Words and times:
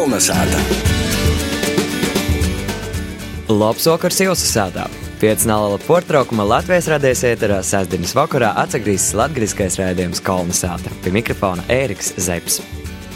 Kolnesāta! 0.00 0.56
Labs 3.52 3.84
vakars 3.84 4.22
jūsu 4.24 4.46
sādā! 4.48 4.86
Pēc 5.20 5.44
nāla 5.44 5.76
portraukuma 5.84 6.46
Latvijas 6.48 6.88
radēs 6.88 7.20
ēterā 7.28 7.58
sestdienas 7.60 8.14
vakarā 8.16 8.54
atsagrīzes 8.62 9.12
latgriskais 9.20 9.76
rēdījums 9.76 10.24
Kolnesāta. 10.24 10.88
Pie 11.04 11.12
mikrofona 11.12 11.66
Ēriks 11.68 12.14
Zepsi. 12.16 12.64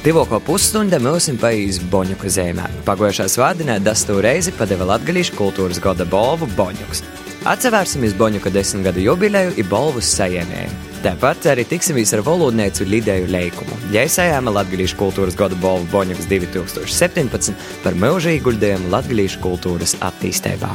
Tuvāko 0.05 0.42
pusstunda 0.45 1.00
mūsim 1.00 1.41
paīs 1.41 1.80
Boņuku 1.88 2.28
zemē. 2.36 2.68
Pagājušā 2.84 3.30
svādinē 3.32 3.80
dastu 3.80 4.20
reizi 4.20 4.52
padeva 4.52 4.92
latgalīšu 4.92 5.41
kultūras 5.41 5.80
gada 5.80 6.05
balvu 6.05 6.52
Boņuks. 6.52 7.01
Atsevērsimies 7.48 8.12
Boņuka 8.20 8.52
desmitgadu 8.52 9.09
jubileju 9.09 9.56
i 9.56 9.64
balvus 9.73 10.12
sajēmēju. 10.20 10.94
Tāpat 11.05 11.51
arī 11.52 11.66
tiksimies 11.69 12.15
ar 12.16 12.23
valodnieci 12.24 12.87
Lidēju 12.88 13.28
Leikumu. 13.28 13.77
Jēsējāma 13.92 14.55
Latgalīšu 14.56 14.97
kultūras 14.97 15.37
gada 15.37 15.59
balvu 15.61 15.84
Boņuks 15.92 16.30
2017 16.30 17.52
par 17.84 17.98
mūžu 18.01 18.33
ieguldījumu 18.38 18.88
Latgalīšu 18.95 19.45
kultūras 19.45 19.98
attīstībā. 20.01 20.73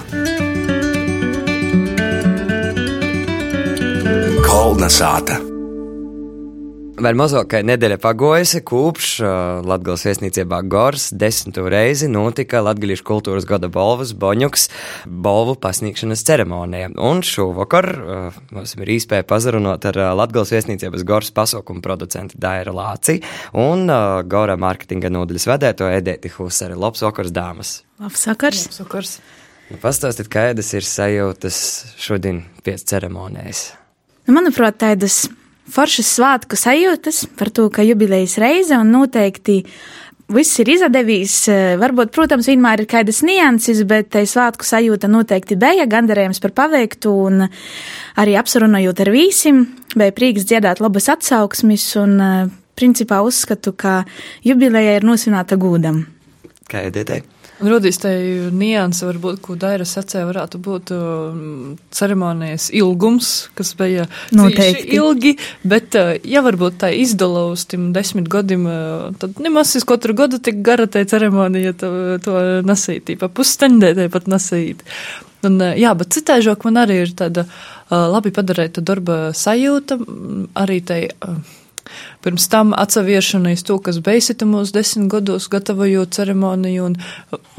Kolnesāta! 4.46 5.40
Vēl 5.42 5.49
mazāk 7.00 7.48
kā 7.54 7.60
nedēļa 7.64 7.98
pagojusi, 8.02 8.62
kopš 8.68 9.10
uh, 9.24 9.30
Latvijas 9.68 10.04
viesnīcībā 10.08 10.60
Gors 10.68 11.10
desmito 11.16 11.64
reizi 11.72 12.10
notika 12.12 12.62
Latvijas 12.66 13.02
kultūras 13.06 13.48
gada 13.48 13.70
balvas 13.72 14.12
Boņuks 14.14 14.68
balvu 15.08 15.56
pasniegšanas 15.62 16.24
ceremonija. 16.28 16.92
Un 17.00 17.24
šovakar 17.24 17.90
uh, 17.96 18.40
mums 18.52 18.76
ir 18.76 18.94
iespēja 18.96 19.28
pazarunot 19.28 19.88
ar 19.92 20.00
uh, 20.02 20.12
Latvijas 20.20 20.54
viesnīcības 20.56 21.06
Gors 21.08 21.32
pasaukumu 21.32 21.84
producentu 21.86 22.40
Daira 22.40 22.76
Lāci 22.76 23.20
un 23.56 23.88
uh, 23.88 24.22
Gora 24.28 24.60
mārketinga 24.60 25.12
nodaļas 25.14 25.50
vedēto 25.54 25.90
Edēti 25.90 26.32
Husari. 26.36 26.78
Labs 26.80 27.04
vakars, 27.06 27.34
dāmas! 27.36 27.76
Labs 28.04 28.28
vakars! 28.28 28.66
Labs 28.68 28.84
vakars. 28.84 29.20
Nu, 29.70 29.78
pastāstiet, 29.78 30.32
kādas 30.34 30.74
ir 30.74 30.86
sajūtas 30.86 31.60
šodien 32.02 32.42
pēc 32.66 32.88
ceremonijas? 32.90 33.70
Nu, 34.26 34.34
manuprāt, 34.36 34.80
tādas 34.82 35.28
foršas 35.72 36.12
svētku 36.18 36.58
sajūtas 36.60 37.26
par 37.40 37.52
to, 37.54 37.70
ka 37.74 37.86
jubilejas 37.86 38.38
reize 38.42 38.78
un 38.78 38.92
noteikti 38.94 39.64
viss 40.30 40.60
ir 40.62 40.70
izdevies. 40.76 41.36
Varbūt, 41.82 42.12
protams, 42.16 42.50
vienmēr 42.52 42.84
ir 42.84 42.90
kādas 42.90 43.24
nianses, 43.26 43.82
bet 43.90 44.12
tai 44.14 44.26
svētku 44.30 44.68
sajūta 44.68 45.10
noteikti 45.10 45.58
bija 45.60 45.88
gandarījums 45.90 46.42
par 46.44 46.54
paveiktu 46.64 47.16
un 47.30 47.48
arī 48.20 48.38
apsarunājot 48.40 49.04
ar 49.06 49.14
visiem, 49.16 49.66
bija 49.96 50.16
prieks 50.16 50.46
dziedāt 50.50 50.84
labas 50.84 51.10
atsauksmes 51.16 51.90
un 52.04 52.22
principā 52.80 53.24
uzskatu, 53.26 53.74
ka 53.76 54.04
jubileja 54.46 55.00
ir 55.00 55.08
nosvināta 55.08 55.60
gūdam. 55.60 56.06
Kā 56.70 56.86
iedētēji? 56.88 57.39
Rodīs 57.60 58.00
tai 58.00 58.14
nianse, 58.56 59.04
varbūt, 59.04 59.42
ko 59.44 59.56
Daira 59.60 59.84
sacīja, 59.88 60.24
varētu 60.30 60.62
būt 60.64 60.94
um, 60.96 61.74
ceremonijas 61.92 62.70
ilgums, 62.76 63.50
kas 63.58 63.74
bija 63.80 64.06
noteikti 64.36 64.96
ilgi, 64.96 65.34
bet, 65.68 65.98
uh, 66.00 66.14
ja 66.24 66.44
varbūt 66.46 66.80
tā 66.86 66.94
izdala 66.96 67.50
uz 67.52 67.66
tiem 67.68 67.90
desmit 67.96 68.32
gadiem, 68.32 68.64
uh, 68.64 69.10
tad 69.20 69.42
nemaz 69.44 69.76
es 69.76 69.88
katru 69.88 70.16
gadu 70.16 70.40
tik 70.40 70.64
gara 70.64 70.88
tai 70.88 71.04
ceremonija 71.10 71.76
to, 71.82 71.92
to 72.24 72.40
nasīt, 72.64 73.12
pa 73.20 73.28
pusstendē 73.28 73.92
tai 73.98 74.08
pat 74.14 74.32
nasīt. 74.32 74.88
Un, 75.44 75.60
uh, 75.60 75.76
jā, 75.76 75.92
bet 76.00 76.16
citaižok 76.16 76.64
man 76.70 76.86
arī 76.86 77.04
ir 77.04 77.16
tāda 77.20 77.48
labi 77.90 78.32
padarīta 78.32 78.84
darba 78.86 79.32
sajūta, 79.36 80.00
arī 80.64 80.84
tai. 80.86 81.06
Uh, 81.20 81.59
Pirms 82.24 82.48
tam 82.52 82.74
atsaviešanais 82.78 83.64
to, 83.68 83.78
kas 83.84 84.00
beisita 84.04 84.48
mūsu 84.50 84.76
desmit 84.76 85.10
gados, 85.12 85.48
gatavojot 85.52 86.16
ceremoniju, 86.18 86.90
un 86.92 86.98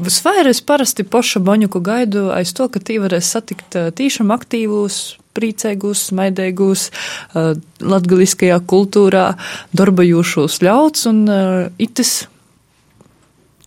visvairāk 0.01 0.61
parasti 0.67 1.05
poša 1.07 1.41
boņuku 1.43 1.81
gaidu 1.83 2.29
aiz 2.35 2.53
to, 2.57 2.69
ka 2.71 2.79
tī 2.79 2.99
varēs 3.01 3.31
satikt 3.35 3.77
tīšām 3.97 4.33
aktīvus, 4.35 5.01
priecīgus, 5.37 6.09
smaidīgus, 6.11 6.89
latgaliskajā 7.33 8.59
kultūrā 8.67 9.31
darbajūšos 9.77 10.59
ļauts, 10.65 11.07
un 11.11 11.23
itis 11.81 12.25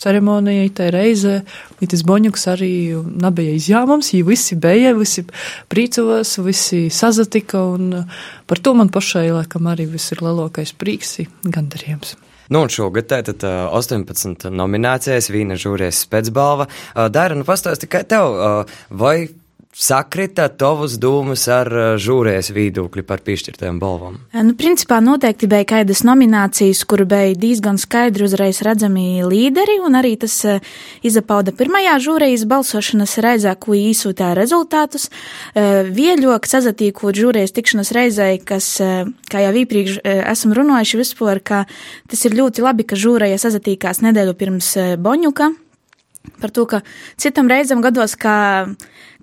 ceremonijai, 0.04 0.68
tai 0.76 0.90
reize, 0.94 1.40
tas 1.80 2.04
boņuks 2.06 2.46
arī 2.52 2.72
nebija 3.04 3.56
izjāmams, 3.58 4.12
jo 4.14 4.28
visi 4.28 4.58
bija, 4.60 4.94
visi 4.98 5.24
priecavās, 5.72 6.36
visi 6.44 6.86
sazatika, 6.92 7.64
un 7.74 8.04
par 8.50 8.60
to 8.60 8.76
man 8.76 8.92
pašai, 8.92 9.30
laikam, 9.34 9.68
arī 9.72 9.88
viss 9.96 10.14
ir 10.14 10.24
lielākais 10.24 10.76
prieks, 10.78 11.18
gandarījums. 11.44 12.16
Nu, 12.52 12.60
un 12.60 12.68
šogad 12.68 13.08
tātad 13.08 13.44
18 13.44 14.50
nominācijas, 14.52 15.30
vīna 15.32 15.56
žūrijas 15.60 16.02
spēcbalva. 16.04 16.68
Dara, 17.12 17.38
nu 17.38 17.46
pastāsti, 17.48 17.88
kā 17.88 18.02
tev, 18.08 18.36
vai 18.92 19.16
sakrita 19.74 20.46
tavas 20.48 20.94
domas 21.02 21.46
ar 21.50 21.68
žūrējas 22.00 22.50
viedokli 22.54 23.02
par 23.06 23.22
piešķirtajām 23.26 23.80
balvām? 23.82 24.18
Nu, 24.34 24.54
principā 24.58 25.00
noteikti 25.02 25.48
bija 25.50 25.66
kādas 25.74 26.04
nominācijas, 26.06 26.84
kur 26.88 27.04
bija 27.08 27.34
diezgan 27.38 27.78
skaidri 27.80 28.26
uzreiz 28.28 28.62
redzami 28.64 29.24
līderi, 29.26 29.80
un 29.84 29.98
arī 29.98 30.14
tas 30.22 30.36
izapauda 31.04 31.54
pirmajā 31.56 31.96
žūrējas 32.06 32.46
balsošanas 32.50 33.16
reizē, 33.24 33.56
ko 33.58 33.74
īsūtā 33.78 34.30
rezultātus. 34.38 35.10
Vieļok 35.54 36.48
sazatīkot 36.50 37.18
žūrējas 37.18 37.56
tikšanas 37.58 37.92
reizē, 37.96 38.30
kas, 38.46 38.70
kā 39.30 39.44
jau 39.46 39.52
iepriekš 39.64 40.00
esam 40.04 40.54
runājuši 40.56 41.02
vispār, 41.02 41.42
ka 41.42 41.64
tas 42.10 42.24
ir 42.28 42.38
ļoti 42.38 42.64
labi, 42.64 42.86
ka 42.86 42.98
žūrēja 42.98 43.42
sazatīkās 43.48 44.04
nedēļu 44.06 44.38
pirms 44.38 44.74
Boņuka 45.02 45.52
par 46.40 46.50
to, 46.50 46.64
ka 46.66 46.80
citam 47.20 47.48
reizam 47.48 47.82
gados, 47.84 48.16
ka 48.20 48.66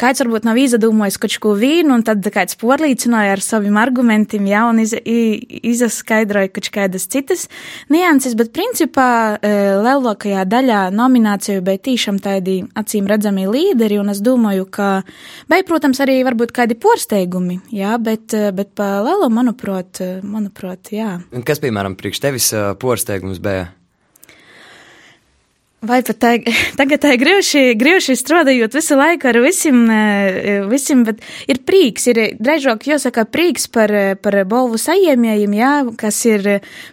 kāds 0.01 0.21
varbūt 0.23 0.45
nav 0.47 0.57
izdomājis 0.57 1.19
kaut 1.21 1.37
ko 1.43 1.53
vīnu, 1.57 1.93
un 1.95 2.03
tad 2.05 2.25
kāds 2.33 2.57
porlīcināja 2.61 3.35
ar 3.35 3.43
saviem 3.45 3.77
argumentiem, 3.81 4.47
jā, 4.49 4.63
un 4.69 4.81
iz, 4.83 4.93
izaskaidroja 4.95 6.51
kaut 6.53 6.69
kādas 6.73 7.07
citas 7.11 7.47
nianses, 7.93 8.35
bet 8.37 8.53
principā 8.55 9.37
e, 9.37 9.51
lielākajā 9.81 10.45
daļā 10.49 10.81
nomināciju 10.95 11.65
bija 11.65 11.83
tīšām 11.89 12.21
tādi 12.23 12.61
acīm 12.77 13.09
redzami 13.09 13.47
līderi, 13.49 13.99
un 14.01 14.13
es 14.13 14.23
domāju, 14.25 14.69
ka 14.71 14.89
bija, 15.51 15.67
protams, 15.67 16.01
arī 16.03 16.21
varbūt 16.27 16.55
kādi 16.55 16.77
porsteigumi, 16.81 17.61
jā, 17.75 17.97
bet, 18.01 18.31
e, 18.37 18.53
bet 18.55 18.73
pa 18.77 18.93
lielu, 19.05 19.29
manuprāt, 19.33 20.01
e, 20.01 20.15
manuprāt, 20.25 20.93
jā. 20.95 21.19
Kas, 21.45 21.61
piemēram, 21.61 21.97
priekš 21.99 22.25
tevis 22.25 22.49
porsteigums 22.81 23.41
bija? 23.43 23.69
Vai 25.81 26.03
pat 26.05 26.17
tā, 26.21 26.35
tagad 26.79 27.01
tā 27.01 27.15
griežši, 27.17 27.73
griežši 27.73 28.13
strādājot 28.19 28.75
visu 28.77 28.93
laiku 28.99 29.31
ar 29.31 29.39
visiem, 29.41 29.79
e, 29.89 30.57
visiem, 30.69 30.99
bet 31.07 31.23
ir 31.49 31.57
prīks, 31.65 32.03
ir 32.11 32.19
drežāk 32.37 32.85
jāsaka 32.85 33.23
prīks 33.25 33.65
par, 33.73 33.89
par 34.21 34.37
balvu 34.45 34.77
saņēmējiem, 34.77 35.55
jā, 35.57 35.71
kas 35.97 36.19
ir, 36.29 36.45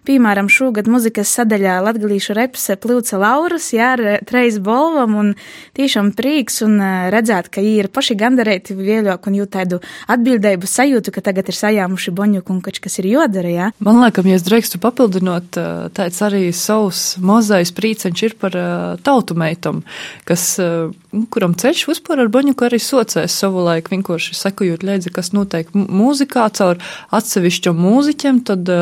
piemēram, 0.08 0.48
šogad 0.48 0.88
muzikas 0.88 1.34
sadaļā 1.36 1.74
latgalīšu 1.84 2.36
reps 2.38 2.64
plūca 2.80 3.20
Lauras, 3.20 3.66
jā, 3.76 3.90
ar 3.98 4.24
treis 4.24 4.56
balvam, 4.56 5.18
un 5.20 5.28
tiešām 5.76 6.14
prīks, 6.16 6.62
un 6.64 6.80
e, 6.80 6.88
redzēt, 7.12 7.52
ka 7.52 7.60
ir 7.60 7.90
paši 7.92 8.16
gandarēti 8.24 8.78
vēļāk, 8.78 9.28
un 9.28 9.38
jūt 9.42 9.52
tādu 9.58 9.82
atbildējubu 10.08 10.72
sajūtu, 10.78 11.12
ka 11.12 11.26
tagad 11.28 11.52
ir 11.52 11.60
sajāmuši 11.60 12.16
boņuku 12.16 12.56
un 12.56 12.64
kaut 12.64 12.80
kas 12.88 12.96
ir 13.04 13.12
jodara, 13.12 13.52
jā. 13.52 13.68
Man 13.84 14.00
liekas, 14.00 14.32
ja 14.32 14.40
es 14.40 14.48
drīkstu 14.48 14.80
papildinot, 14.80 15.60
e, 15.60 15.68
tāds 15.92 16.24
arī 16.24 16.46
savs 16.56 17.18
mozais 17.20 17.76
prīceņš 17.76 18.26
ir 18.30 18.40
par 18.40 18.56
tautu 19.06 19.36
meitam, 19.38 19.82
kas, 20.28 20.56
nu, 20.58 21.24
kuram 21.32 21.54
ceļš 21.58 21.84
vispār 21.90 22.24
ar 22.24 22.32
Boņuku 22.32 22.66
arī 22.68 22.80
socēs 22.82 23.36
savu 23.42 23.64
laiku, 23.66 23.94
vienkārši 23.96 24.36
sekojot 24.38 24.84
līdzi, 24.86 25.12
kas 25.14 25.32
notiek 25.36 25.70
mūzikā 25.74 26.48
caur 26.58 26.82
atsevišķiem 27.14 27.80
mūziķiem, 27.84 28.42
tad 28.48 28.72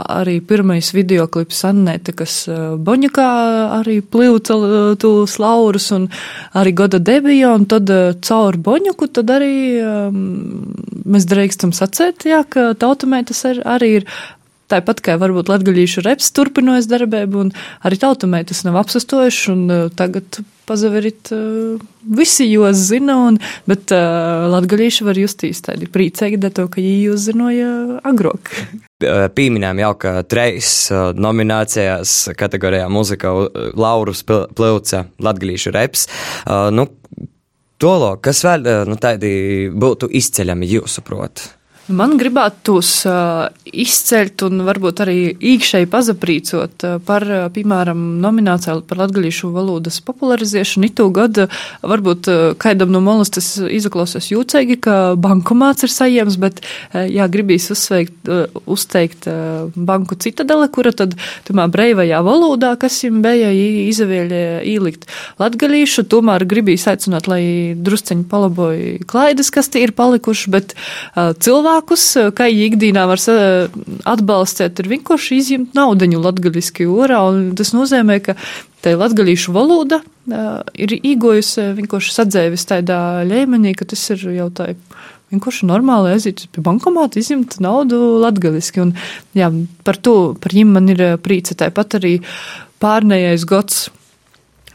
arī 0.00 0.38
pirmais 0.44 0.92
videoklips 0.94 1.62
Annēta, 1.68 2.14
kas 2.16 2.42
Boņukā 2.80 3.28
arī 3.80 4.00
plīvca 4.00 4.58
tos 5.00 5.36
laurus 5.42 5.90
un 5.96 6.08
arī 6.56 6.74
goda 6.76 7.00
debija, 7.02 7.54
un 7.56 7.66
tad 7.70 7.90
caur 8.26 8.58
Boņuku 8.60 9.10
tad 9.20 9.32
arī 9.36 9.54
mēs 11.10 11.28
drīkstam 11.30 11.74
sacēt, 11.76 12.28
jā, 12.28 12.44
ka 12.48 12.70
tautumētas 12.78 13.44
arī 13.64 13.96
ir 14.00 14.10
Tāpat 14.70 15.02
kā 15.02 15.16
varbūt 15.18 15.50
latgaļīšu 15.50 16.04
reps 16.06 16.30
turpinojas 16.36 16.86
darbību, 16.90 17.46
un 17.46 17.52
arī 17.86 17.98
tautumētas 17.98 18.62
nav 18.66 18.78
apsastojuši, 18.84 19.46
un 19.50 19.64
uh, 19.66 19.88
tagad 19.98 20.40
pazaverit 20.68 21.32
uh, 21.34 21.80
visi 22.06 22.46
jūs 22.46 22.84
zina, 22.92 23.16
un, 23.26 23.40
bet 23.70 23.90
uh, 23.96 24.46
latgaļīši 24.52 25.08
var 25.08 25.18
justīs 25.18 25.64
tādi 25.66 25.90
priecīgi, 25.90 26.38
da 26.38 26.52
to, 26.54 26.68
ka 26.70 26.78
viņi 26.78 27.08
jūs 27.08 27.26
zinoja 27.26 27.72
agrok. 28.06 28.52
Pieminējām 29.36 29.82
jau, 29.82 29.92
ka 29.98 30.14
trejas 30.28 30.72
nominācijās 31.18 32.16
kategorijā 32.38 32.86
muzika 32.92 33.32
Laurus 33.74 34.22
Plauca 34.28 35.06
latgaļīšu 35.18 35.74
reps. 35.74 36.06
Nu, 36.76 36.86
Tolo, 37.80 38.10
kas 38.20 38.42
vēl 38.44 38.66
nu, 38.90 38.98
tādi 39.00 39.30
būtu 39.72 40.10
izceļami 40.20 40.68
jūsuprāt? 40.68 41.46
Man 41.90 42.14
gribētos 42.20 42.90
izceļt 43.70 44.44
un 44.46 44.62
varbūt 44.66 45.00
arī 45.02 45.16
īkšēji 45.52 45.88
pazaprīcot 45.90 46.84
par, 47.06 47.26
piemēram, 47.54 47.98
nomināciju 48.22 48.84
par 48.86 49.00
latgalīšu 49.02 49.50
valodas 49.54 49.98
popularizēšanu. 50.06 50.90
Itu 50.90 51.08
gadu 51.14 51.46
varbūt 51.82 52.28
kaidam 52.62 52.92
no 52.94 53.00
molas 53.04 53.32
tas 53.34 53.48
izaklausās 53.58 54.30
jūcēgi, 54.30 54.78
ka 54.84 54.96
bankomāts 55.20 55.86
ir 55.86 55.92
sajiems, 55.94 56.38
bet, 56.42 56.62
jā, 56.94 57.26
gribīs 57.32 57.70
uzsveikt, 57.74 58.30
uzteikt 58.70 59.26
banku 59.74 60.18
citadele, 60.20 60.70
kura 60.70 60.94
tad, 60.94 61.16
tomēr, 61.48 61.72
breivajā 61.74 62.22
valodā, 62.26 62.74
kas 62.80 63.00
jim 63.02 63.18
bija 63.24 63.50
izavieļa 63.54 64.62
īlikt 64.68 65.08
latgalīšu, 65.42 66.06
tomēr 66.10 66.46
gribīs 66.50 66.86
aicināt, 66.90 67.30
lai 67.30 67.42
drusceņi 67.78 68.26
palaboja 68.30 68.98
klaidas, 69.10 69.50
kas 69.54 69.72
tie 69.72 69.86
ir 69.88 69.96
palikuši, 69.98 70.54
bet 70.54 70.76
cilvēki 71.16 71.79
cilvēkus, 71.80 72.34
kā 72.36 72.46
ikdienā 72.48 73.06
var 73.08 73.20
atbalstīt, 74.04 74.80
ir 74.80 74.88
vienkārši 74.88 75.38
izņemt 75.40 75.74
naudaņu 75.74 76.20
latgaļiski 76.20 76.86
orā, 76.86 77.20
tas 77.56 77.72
nozīmē, 77.72 78.20
ka 78.20 78.36
tā 78.82 78.96
latgaļīšu 78.96 79.52
valoda 79.52 80.02
ir 80.74 80.92
īgojusi 81.00 81.74
vienkārši 81.78 82.12
sadzēvis 82.12 82.66
tādā 82.66 83.24
līmenī, 83.24 83.74
ka 83.74 83.84
tas 83.84 84.02
ir 84.10 84.26
jau 84.36 84.50
tā 84.50 84.74
vienkārši 85.30 85.66
normāli 85.66 86.16
aiziet 86.16 86.48
pie 86.50 86.62
bankomāta, 86.62 87.20
izņemt 87.20 87.60
naudu 87.60 88.18
jā, 89.34 89.50
par 89.84 89.96
to, 89.96 90.34
par 90.40 90.52
viņiem 90.52 90.74
man 90.74 90.90
ir 90.90 91.04
prīca 91.22 91.54
tāpat 91.54 92.00
arī 92.00 92.18
pārnējais 92.82 93.46
gads 93.46 93.90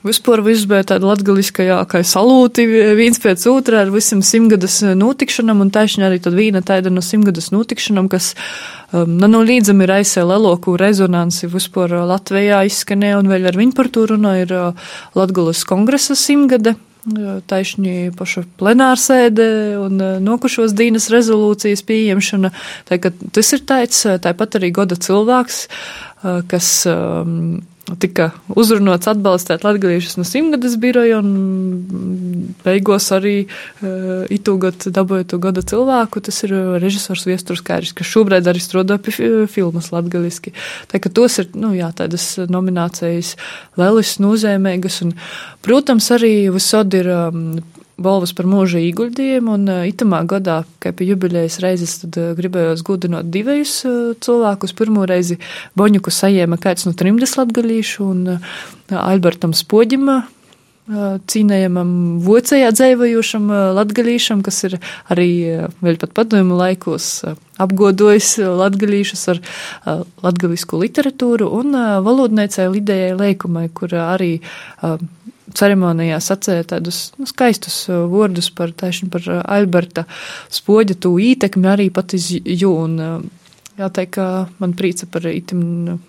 Vispār 0.05 0.43
viss 0.45 0.67
bija 0.69 0.83
tāda 0.85 1.07
latgaliskajākai 1.09 2.03
salūti 2.05 2.65
viens 2.97 3.17
pēc 3.21 3.41
otrā 3.49 3.81
ar 3.81 3.91
visam 3.93 4.21
simtgadas 4.25 4.77
eh, 4.85 4.93
notikšanam, 4.97 5.63
un 5.65 5.71
taisni 5.73 6.05
arī 6.05 6.19
tad 6.21 6.37
vīna 6.37 6.61
tāda 6.65 6.91
no 6.93 7.01
simtgadas 7.01 7.49
notikšanam, 7.55 8.09
kas 8.11 8.35
um, 8.93 9.17
nu, 9.17 9.41
līdzam 9.41 9.81
ir 9.81 9.95
aizsē 9.97 10.21
leloku 10.29 10.75
rezonansi 10.77 11.49
vispār 11.49 11.97
Latvijā 12.05 12.61
izskanēja, 12.69 13.17
un 13.23 13.33
vēl 13.33 13.49
ar 13.49 13.57
viņu 13.57 13.77
par 13.77 13.89
to 13.89 14.05
runā 14.13 14.37
ir 14.43 14.53
uh, 14.53 14.91
Latgalas 15.17 15.65
kongresa 15.65 16.17
simtgade 16.19 16.77
taisni 17.45 18.09
paša 18.17 18.41
plenārsēde 18.57 19.45
un 19.77 20.01
nokušos 20.25 20.73
dīnas 20.73 21.11
rezolūcijas 21.13 21.85
pieņemšana. 21.85 22.49
Tā, 22.89 22.97
tas 23.35 23.53
ir 23.53 23.61
tāds, 23.69 24.01
tāpat 24.25 24.57
arī 24.57 24.71
goda 24.73 24.97
cilvēks, 24.97 25.59
kas 26.49 26.71
um, 26.89 27.61
tika 28.01 28.31
uzrunāts 28.49 29.09
atbalstīt 29.11 29.65
latgadījušus 29.65 30.17
no 30.17 30.25
simtgades 30.25 30.73
biroja 30.81 31.19
un 31.21 32.55
beigos 32.65 33.11
arī 33.13 33.35
uh, 33.45 34.25
itūgat 34.33 34.87
dabūja 34.95 35.27
to 35.29 35.39
gada 35.43 35.61
cilvēku, 35.65 36.23
tas 36.25 36.41
ir 36.47 36.55
režisors 36.81 37.27
Viesturs 37.29 37.61
Kāris, 37.65 37.93
kas 37.95 38.09
šobrīd 38.09 38.49
arī 38.49 38.63
strādā 38.63 38.97
pie 39.01 39.13
filmas 39.51 39.91
latgaliski. 39.93 40.55
Tā 40.89 41.01
ka 41.03 41.13
tos 41.13 41.37
ir, 41.43 41.51
nu 41.53 41.75
jā, 41.77 41.91
tādas 41.95 42.25
nominācijas 42.49 43.35
lielisks, 43.77 44.21
nozīmīgas 44.23 45.01
un, 45.05 45.15
protams, 45.65 46.09
arī 46.15 46.33
visod 46.53 46.97
ir 46.97 47.11
um, 47.13 47.43
balvas 48.01 48.33
par 48.35 48.47
mūža 48.49 48.81
ieguldījumu, 48.83 49.55
un 49.55 49.73
itamā 49.89 50.21
gadā, 50.29 50.61
kā 50.83 50.91
pie 50.95 51.09
jubilejas 51.11 51.59
reizes, 51.63 51.97
tad 52.03 52.19
gribējos 52.37 52.83
gudinot 52.85 53.31
divus 53.33 53.79
uh, 53.87 54.13
cilvēkus. 54.19 54.75
Pirmo 54.77 55.07
reizi 55.09 55.39
Boņuku 55.79 56.13
sajēma 56.13 56.59
kāds 56.61 56.87
no 56.87 56.95
trimdes 56.97 57.37
latgalīšu, 57.39 58.07
un 58.11 58.39
Albertam 58.91 59.55
Spoģim 59.55 60.09
cīnējamam 60.85 61.91
vocējā 62.21 62.69
dzēvojošam 62.75 63.47
latgalīšam, 63.73 64.43
kas 64.45 64.59
ir 64.67 64.75
arī 65.09 65.29
vēl 65.81 65.97
pat 65.97 66.13
padomu 66.13 66.59
laikos 66.59 67.23
apgodojis 67.57 68.35
latgalīšus 68.37 69.25
ar 69.33 69.41
latgalisku 70.21 70.77
literatūru 70.83 71.49
un 71.57 71.73
valodniecei 72.05 72.69
Lidējai 72.75 73.17
Leikumai, 73.17 73.65
kur 73.73 73.97
arī 73.97 74.35
ceremonijā 75.53 76.17
sacēja 76.23 76.65
tādus 76.75 77.11
nu, 77.19 77.27
skaistus 77.29 77.83
uh, 77.91 78.05
vārdus 78.09 78.49
par, 78.55 78.73
taišanu 78.73 79.11
par 79.13 79.27
uh, 79.29 79.41
Alberta 79.45 80.05
spoģa 80.53 80.97
tū 81.01 81.15
ītekmi 81.21 81.69
arī 81.69 81.91
pat 81.93 82.17
iz 82.17 82.31
jū. 82.33 82.71
Un, 82.85 82.97
uh, 82.99 83.45
jāteikt, 83.79 84.15
ka 84.17 84.27
man 84.61 84.73
prīca 84.77 85.07
par 85.11 85.27
itim 85.29 85.99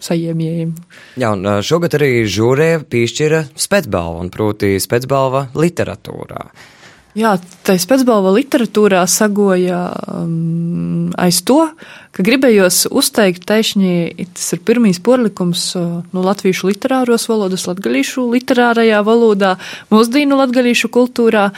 sajiemjiem. 0.00 0.72
Jā, 1.20 1.34
un 1.36 1.60
šogad 1.66 1.98
arī 1.98 2.24
žūrē 2.24 2.70
piešķira 2.88 3.44
spēcbalvu, 3.52 4.22
un 4.24 4.30
proti 4.32 4.74
spēcbalva 4.80 5.50
literatūrā. 5.60 6.44
Jā, 7.18 7.34
tā 7.66 7.74
spēcbalva 7.80 8.30
literatūrā 8.36 9.02
sagoja 9.10 9.80
um, 10.14 10.99
aiz 11.18 11.40
to, 11.46 11.70
ka 12.14 12.24
gribējos 12.26 12.84
uzteikt 12.90 13.44
taisnī, 13.48 14.10
tas 14.34 14.48
ir 14.56 14.62
pirmīs 14.66 14.98
porlikums 15.02 15.62
no 15.76 16.24
latviešu 16.24 16.70
literāros 16.70 17.28
valodas, 17.30 17.66
latgalīšu 17.70 18.26
literārajā 18.34 18.98
valodā, 19.06 19.54
mūsdīnu 19.92 20.38
latgalīšu 20.40 20.90
kultūrā. 20.92 21.48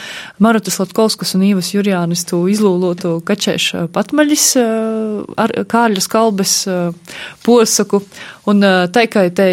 Marotas 0.43 0.78
Latkovskas 0.82 1.34
un 1.38 1.46
Īvas 1.49 1.72
Jurjānis 1.72 2.26
to 2.28 2.43
izlūlotu 2.52 3.19
kačēšu 3.28 3.87
patmaļis 3.94 4.46
ar 4.60 5.56
Kārļas 5.72 6.10
kalbes 6.12 6.56
posaku, 7.46 8.02
un 8.50 8.65
tai 9.43 9.50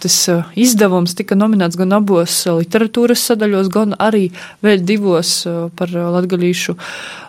tas 0.00 0.16
eh, 0.28 0.52
izdevums 0.60 1.14
tika 1.16 1.36
nominēts 1.38 1.78
gan 1.80 1.96
abos 1.96 2.42
literatūras 2.46 3.24
sadaļos, 3.30 3.70
gan 3.72 3.96
arī 3.98 4.28
vēl 4.64 4.84
divos 4.84 5.40
par 5.78 5.92
latgalīšu 5.92 6.76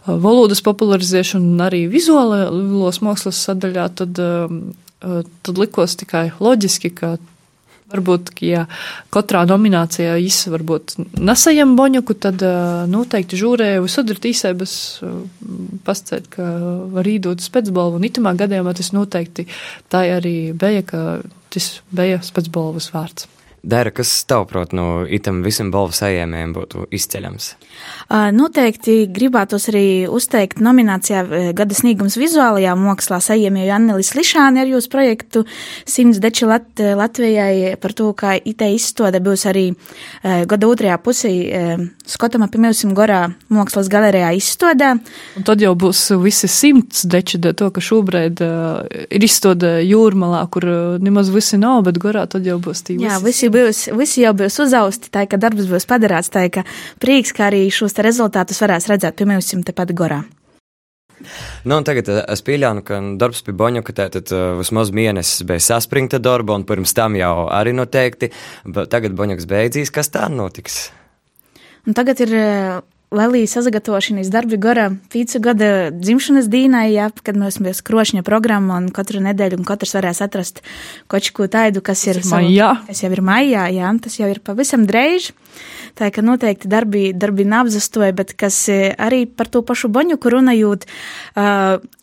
valodas 0.08 0.64
popularizēšanu 0.66 1.54
un 1.54 1.66
arī 1.68 1.86
vizuālos 1.92 3.02
mākslas 3.06 3.40
sadaļā, 3.48 3.90
tad, 4.02 4.20
tad 5.00 5.62
likos 5.62 5.96
tikai 6.00 6.30
loģiski, 6.44 6.92
ka 6.96 7.16
Varbūt, 7.90 8.36
ja 8.46 8.68
katrā 9.14 9.42
nominācijā 9.50 10.14
es 10.22 10.44
varbūt 10.52 10.94
nesajam 11.18 11.74
boņuku, 11.80 12.16
tad 12.22 12.44
noteikti 12.92 13.40
žūrēju 13.40 13.88
visur 13.88 14.14
ir 14.14 14.22
tīsēbas 14.22 14.76
pascēt, 15.88 16.30
ka 16.36 16.46
var 16.94 17.10
īdot 17.10 17.42
spēcbalvu, 17.42 17.98
un 17.98 18.06
itamā 18.06 18.36
gadījumā 18.38 18.76
tas 18.78 18.94
noteikti 18.94 19.48
tā 19.90 20.06
arī 20.20 20.38
bija, 20.54 20.86
ka 20.86 21.04
tas 21.50 21.80
bija 21.90 22.22
spēcbalvas 22.26 22.92
vārds. 22.94 23.30
Dara, 23.64 23.92
kas 23.92 24.12
tavuprāt 24.30 24.72
no 24.76 25.04
itam 25.04 25.42
visam 25.44 25.68
balvu 25.74 25.92
saņēmējiem 25.98 26.54
būtu 26.56 26.86
izceļams? 26.96 27.50
Noteikti 28.36 29.02
gribētos 29.12 29.68
arī 29.72 29.86
uzteikt 30.08 30.62
nominācijā 30.64 31.52
Gada 31.58 31.76
sniegums 31.76 32.16
vizuālajā 32.20 32.76
mākslā 32.80 33.20
saņēmēju 33.24 33.74
Annelis 33.76 34.14
Lišāni 34.16 34.64
ar 34.64 34.72
jūsu 34.72 34.92
projektu 34.94 35.44
Simts 35.88 36.22
deči 36.24 36.48
Lat 36.48 36.80
Latvijai 36.80 37.76
par 37.82 37.94
to, 37.98 38.12
ka 38.18 38.38
IT 38.40 38.64
izstāde 38.76 39.20
būs 39.24 39.44
arī 39.50 39.66
gada 40.24 40.70
otrajā 40.70 40.96
pusī 41.04 41.34
Skotama 42.10 42.48
Pimilsim 42.52 42.96
Gorā 42.98 43.26
mākslas 43.54 43.92
galerijā 43.92 44.32
izstādē. 44.38 44.96
Un 45.38 45.46
tad 45.48 45.62
jau 45.62 45.76
būs 45.78 46.06
visi 46.24 46.48
simts 46.52 47.04
deči, 47.10 47.42
to, 47.44 47.70
ka 47.76 47.84
šobrīd 47.84 48.42
ir 48.42 49.28
izstāde 49.28 49.80
jūrmalā, 49.86 50.46
kur 50.54 50.66
nemaz 51.04 51.30
visi 51.34 51.60
nav, 51.62 51.84
bet 51.90 52.00
Gorā 52.02 52.26
tad 52.32 52.48
jau 52.48 52.58
būs 52.64 52.84
tī 52.88 52.98
visi. 52.98 53.08
Jā, 53.10 53.20
visi 53.24 53.49
būs, 53.54 53.88
visi 53.98 54.24
jau 54.24 54.34
būs 54.38 54.60
uzausti, 54.66 55.12
tā 55.14 55.26
ka 55.30 55.40
darbs 55.42 55.70
būs 55.70 55.88
padarāts, 55.90 56.32
tā 56.34 56.48
ka 56.54 56.66
prieks, 57.02 57.34
ka 57.36 57.50
arī 57.50 57.66
šos 57.74 57.98
rezultātus 58.06 58.62
varēs 58.64 58.90
redzēt 58.92 59.18
pie 59.20 59.30
mums 59.30 59.54
tepat 59.68 59.94
gorā. 59.98 60.24
Nu, 61.68 61.80
tagad 61.84 62.08
eh, 62.12 62.22
es 62.32 62.44
pieļauju, 62.48 62.84
ka 62.88 63.00
darbs 63.20 63.42
pie 63.44 63.56
Boņuka 63.60 63.96
tātad 63.96 64.32
uh, 64.32 64.54
vismaz 64.60 64.94
mēnesis 64.96 65.44
bija 65.48 65.64
saspringta 65.64 66.20
darba, 66.24 66.56
un 66.56 66.64
pirms 66.68 66.96
tam 66.96 67.18
jau 67.20 67.50
arī 67.52 67.74
noteikti. 67.76 68.32
Tagad 68.80 69.18
Boņuks 69.20 69.50
beidzīs, 69.50 69.92
kas 69.92 70.12
tā 70.14 70.30
notiks? 70.32 70.86
Un 71.88 71.98
tagad 71.98 72.24
ir 72.24 72.36
uh, 72.38 72.80
Lelijas 73.12 73.56
sagatavošanas 73.58 74.28
darbi 74.30 74.58
gara 74.62 74.92
pīcu 75.10 75.40
gada 75.42 75.70
dzimšanas 75.90 76.46
dīnai, 76.46 76.92
jā, 76.94 77.08
kad 77.26 77.40
mēs 77.42 77.58
mēs 77.58 77.82
krošņa 77.82 78.22
programma 78.28 78.78
un 78.78 78.92
katru 78.94 79.24
nedēļu 79.26 79.58
un 79.58 79.66
katrs 79.66 79.96
varēs 79.98 80.22
atrast 80.22 80.62
kaut 81.10 81.32
ko 81.34 81.48
tādu, 81.50 81.82
kas 81.82 82.06
ir 82.06 82.22
maijā. 82.30 82.76
Kas 82.86 83.02
jau 83.02 83.10
ir 83.10 83.24
maijā, 83.26 83.66
jā, 83.74 83.90
tas 84.04 84.20
jau 84.22 84.30
ir 84.30 84.44
pavisam 84.46 84.86
dreiž. 84.86 85.32
Tā 85.98 86.12
ka 86.14 86.22
noteikti 86.22 86.70
darbi, 86.70 87.02
darbi 87.18 87.44
neapzastoja, 87.50 88.14
bet 88.16 88.36
kas 88.40 88.56
e, 88.70 88.94
arī 88.94 89.24
par 89.26 89.50
to 89.52 89.64
pašu 89.66 89.90
boņuku 89.92 90.32
runājot, 90.32 90.86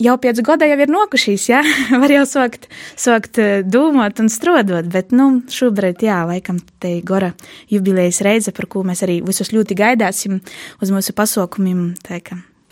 jau 0.03 0.17
pēc 0.21 0.43
gada 0.45 0.67
jau 0.69 0.79
ir 0.83 0.91
nokušīs, 0.93 1.47
jā, 1.53 1.63
var 2.03 2.13
jau 2.13 2.25
sākt, 2.29 2.67
sākt 2.99 3.39
e, 3.41 3.63
domāt 3.63 4.21
un 4.21 4.29
strodot, 4.33 4.91
bet, 4.93 5.15
nu, 5.17 5.29
šobrīd, 5.55 6.03
jā, 6.05 6.19
laikam 6.29 6.59
te 6.83 6.97
gora 7.07 7.31
jubilejas 7.73 8.21
reize, 8.27 8.53
par 8.57 8.69
ko 8.73 8.83
mēs 8.87 9.05
arī 9.07 9.21
visus 9.25 9.55
ļoti 9.55 9.79
gaidāsim 9.79 10.41
uz 10.83 10.93
mūsu 10.97 11.15
pasaukumiem. 11.17 11.91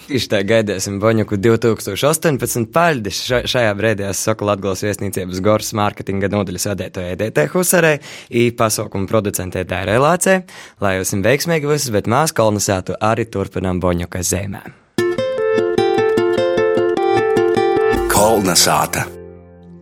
Tieši 0.04 0.28
tā 0.28 0.42
gaidīsim 0.44 0.98
Boņuku 1.00 1.38
2018. 1.40 2.66
Paļdis 2.74 3.20
šajā 3.48 3.70
brīdī 3.78 4.04
es 4.10 4.20
saku 4.26 4.44
Latgales 4.44 4.82
viesnīcības 4.84 5.40
Gors 5.44 5.72
mārketinga 5.78 6.28
nodaļas 6.32 6.66
vadētoja 6.72 7.14
EDT 7.14 7.46
Husarei, 7.54 8.00
i 8.28 8.50
pasaukumu 8.52 9.08
producentē 9.08 9.64
Dairai 9.68 9.96
Lācē, 10.02 10.40
lai 10.84 10.96
jums 10.98 11.14
veiksmīgi 11.24 11.70
visus, 11.70 11.92
bet 11.94 12.10
mēs 12.10 12.36
kolonizētu 12.36 12.98
arī 13.00 13.28
turpinām 13.32 13.80
Boņuka 13.80 14.20
zemē. 14.20 14.64
Kolna 18.12 18.58
sāta. 18.58 19.06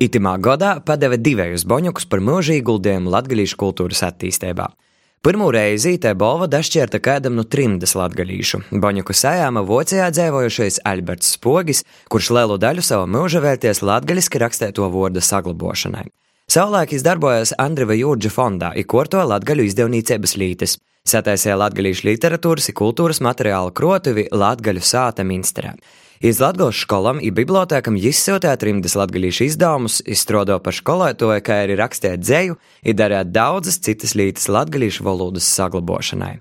Itimā 0.02 0.36
gadā 0.42 0.76
padeva 0.86 1.18
divējus 1.18 1.66
boņukus 1.68 2.08
par 2.10 2.22
mūžīgu 2.22 2.62
ieguldījumu 2.62 3.10
latgaļīšu 3.12 3.58
kultūras 3.58 4.02
attīstībā. 4.06 4.70
Pirmā 5.22 5.52
reize 5.54 5.92
te 6.02 6.10
balva 6.18 6.48
dašķērta 6.50 6.98
kādam 6.98 7.36
no 7.38 7.44
trimdas 7.46 7.92
latgaļīšu. 7.94 8.58
Boņuku 8.82 9.14
sajāma 9.14 9.60
Vācijā 9.68 10.08
dzīvojušais 10.10 10.80
Alberts 10.82 11.36
Spogis, 11.36 11.84
kurš 12.10 12.32
lielu 12.34 12.56
daļu 12.58 12.82
savu 12.82 13.06
mūža 13.06 13.38
vērties 13.44 13.84
latgaļiski 13.86 14.40
rakstēto 14.42 14.88
vārdu 14.90 15.22
saglabošanai. 15.22 16.08
Savulaik 16.50 16.96
darbojas 17.06 17.54
Andriva 17.54 17.94
Jūrģa 17.94 18.32
fondā, 18.34 18.72
ikorto 18.74 19.22
latgaļu 19.22 19.68
izdevniecības 19.70 20.34
lītes. 20.42 20.74
Sataisīja 21.06 21.54
latgaļīšu 21.60 22.08
literatūras 22.10 22.72
un 22.72 22.78
kultūras 22.82 23.22
materiālu 23.22 23.70
krotuvi 23.78 24.26
Latgaļu 24.26 24.82
sāta 24.82 25.22
Minsterā. 25.22 25.76
Iz 26.22 26.38
Latvijas 26.38 26.78
skolām 26.84 27.18
un 27.18 27.32
bibliotēkam 27.34 27.96
izsiltē 27.98 28.52
trimdas 28.54 28.92
latgalīšu 28.94 29.48
izdevumus, 29.48 29.96
izstrādā 30.06 30.60
par 30.62 30.76
skolotāju, 30.76 31.42
kā 31.42 31.56
arī 31.64 31.74
rakstīt 31.80 32.22
dzēju, 32.22 32.54
ir 32.86 32.94
darīt 32.94 33.32
daudzas 33.34 33.80
citas 33.82 34.14
lītas 34.14 34.46
latgalīšu 34.46 35.02
valodas 35.02 35.48
saglabošanai. 35.50 36.36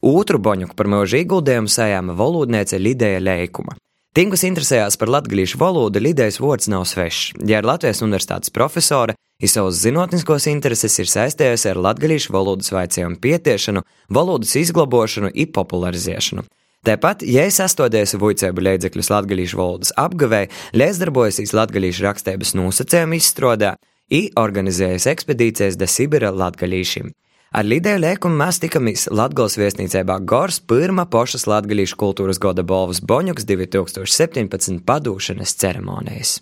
Otru 0.00 0.40
boņuku 0.40 0.72
par 0.72 0.88
mūžu 0.88 1.20
ieguldījumu 1.20 1.68
sajāma 1.68 2.16
valodniece 2.16 2.80
Lidija 2.80 3.20
Leikuma. 3.20 3.76
Tiem, 4.16 4.32
kas 4.32 4.46
interesējās 4.48 4.96
par 4.96 5.12
latviešu 5.12 5.60
valodu, 5.60 6.00
Lidijas 6.00 6.40
vārds 6.40 6.72
nav 6.72 6.88
svešs. 6.88 7.36
Ja 7.44 7.60
ir 7.60 7.68
Latvijas 7.68 8.00
universitātes 8.00 8.48
profesore, 8.48 9.20
ir 9.36 9.52
savas 9.52 9.84
zinātniskos 9.84 10.48
intereses 10.48 10.96
ir 10.96 11.12
saistījusi 11.12 11.74
ar 11.74 11.84
latviešu 11.90 12.32
valodas 12.32 12.72
vaicējumu 12.72 13.20
pietiešanu, 13.20 13.84
valodas 14.08 14.56
izglabošanu 14.64 15.28
un 15.28 15.52
popularizēšanu. 15.60 16.48
Tāpat, 16.86 17.24
ja 17.26 17.42
es 17.48 17.56
astotiesu 17.58 18.20
vuicēbu 18.22 18.62
līdzekļus 18.62 19.10
latgalīšu 19.10 19.58
valodas 19.58 19.90
apgavēji, 19.98 20.52
līdzdarbojos 20.78 21.54
latgalīšu 21.58 22.04
rakstības 22.06 22.54
nosacējumu 22.54 23.18
izstrādā, 23.18 23.74
i 24.06 24.28
organizējas 24.38 25.08
ekspedīcijas 25.10 25.78
de 25.80 25.88
Sibira 25.90 26.30
latgalīšiem. 26.30 27.10
Ar 27.56 27.66
Lidēju 27.66 28.02
Lēkumu 28.02 28.38
mēs 28.38 28.60
tikamies 28.62 29.06
Latgales 29.10 29.56
viesnīcībā 29.58 30.18
Gors 30.28 30.60
pirmā 30.60 31.06
pošas 31.10 31.46
latgalīšu 31.50 31.98
kultūras 31.98 32.38
goda 32.42 32.62
balvas 32.66 33.00
Boņuks 33.00 33.46
2017 33.48 34.82
padūšanas 34.86 35.56
ceremonijas. 35.62 36.38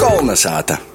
Kolnesāta! 0.00 0.89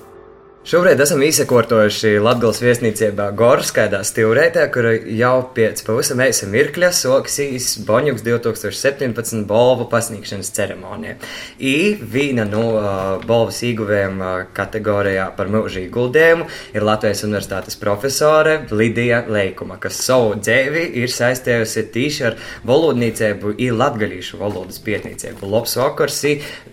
Šobrīd 0.65 0.97
esam 0.97 1.21
izsakotojuši 1.21 2.15
Latvijas 2.25 2.57
viesnīcībā 2.63 3.27
Gorskaidā 3.37 3.99
stilrētē, 4.01 4.63
kur 4.73 4.87
jau 5.13 5.33
pēc 5.53 5.83
pavisam 5.85 6.23
īsa 6.25 6.49
mirkļa 6.49 6.89
soksīs 6.97 7.67
Boņuks 7.85 8.25
2017 8.25 9.43
balvu 9.45 9.85
pasniegšanas 9.91 10.49
ceremonija. 10.57 11.19
I 11.61 11.75
viena 12.01 12.47
no 12.49 12.63
uh, 12.71 12.89
balvas 13.29 13.61
ieguvējiem 13.69 14.17
uh, 14.25 14.33
kategorijā 14.57 15.27
par 15.37 15.53
mūžu 15.53 15.83
ieguldījumu 15.83 16.49
ir 16.73 16.89
Latvijas 16.89 17.21
universitātes 17.29 17.77
profesore 17.77 18.63
Lidija 18.73 19.21
Leikuma, 19.29 19.77
kas 19.77 20.01
savu 20.01 20.33
dzēvi 20.41 20.87
ir 21.03 21.13
saistījusi 21.13 21.87
tīši 21.93 22.29
ar 22.31 22.41
valodnīcību 22.65 23.53
un 23.53 23.81
latgalīšu 23.85 24.41
valodas 24.41 24.81
pietnīcību. 24.81 25.45
Labs 25.45 25.77
vakars, 25.77 26.23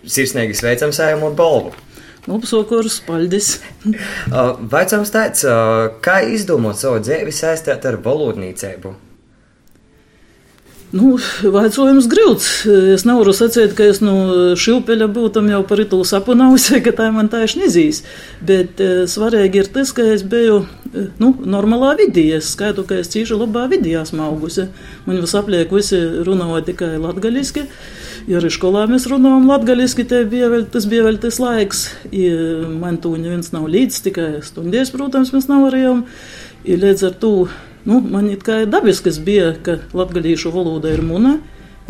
sirsnīgi 0.09 0.63
sveicam 0.65 0.97
sējamo 0.97 1.35
balvu! 1.37 1.77
Upsokurs, 2.31 3.01
paļdis. 3.07 3.55
Vaicams 4.71 5.11
tāds, 5.11 5.47
kā 6.05 6.21
izdomot 6.31 6.79
savu 6.79 7.01
dzīvi 7.03 7.35
saistīt 7.35 7.89
ar 7.89 7.99
valodnīcību? 8.05 8.95
Nu, 10.93 11.15
vaicojums 11.55 12.05
grūts. 12.13 12.49
Es 12.93 13.07
nevaru 13.09 13.33
sacīt, 13.33 13.73
ka 13.77 13.87
es 13.89 14.03
no 14.05 14.55
šilpeļa 14.61 15.09
būtam 15.15 15.49
jau 15.49 15.63
par 15.65 15.81
itu 15.81 16.03
sapunausi, 16.05 16.79
ka 16.85 16.93
tā 16.99 17.09
man 17.15 17.33
ir 17.33 17.55
nezīs. 17.63 18.03
Bet 18.45 18.81
e, 18.81 19.07
svarīgi 19.09 19.63
ir 19.63 19.73
tas, 19.73 19.95
ka 19.97 20.05
es 20.13 20.23
biju 20.23 20.67
nu, 20.93 21.33
normālā 21.55 21.95
vidī. 22.01 22.27
Es 22.37 22.53
skaitu, 22.53 22.85
ka 22.89 22.99
es 23.01 23.11
cīši 23.13 23.39
labā 23.41 23.65
vidī 23.73 23.95
esmu 23.99 24.25
augusi. 24.27 24.69
Man 25.07 25.21
visapliek 25.23 25.73
visi 25.73 26.01
runāja 26.27 26.63
tikai 26.71 26.95
latgaļiski. 27.03 27.67
Jo 28.31 28.39
arī 28.39 28.53
skolā 28.55 28.85
mēs 28.91 29.09
runājam 29.11 29.49
latgaļiski, 29.51 30.07
bija 30.31 30.51
vēl, 30.53 30.67
tas 30.71 30.87
bija 30.91 31.07
vēl 31.09 31.19
tas 31.23 31.41
laiks. 31.43 31.87
I, 32.13 32.29
man 32.79 33.01
to 33.03 33.17
neviens 33.19 33.51
nav 33.55 33.67
līdz, 33.73 33.99
tikai 34.07 34.29
stundies, 34.47 34.93
protams, 34.95 35.33
mēs 35.35 35.49
nevarējām. 35.51 36.05
I 36.63 36.79
līdz 36.79 37.09
ar 37.09 37.17
to 37.19 37.33
nu, 37.89 37.99
man 37.99 38.31
it 38.31 38.45
kā 38.47 38.63
dabisks 38.71 39.19
bija, 39.25 39.57
ka 39.65 39.81
latgaļīšu 39.97 40.53
valoda 40.55 40.93
ir 40.95 41.03
muna. 41.07 41.41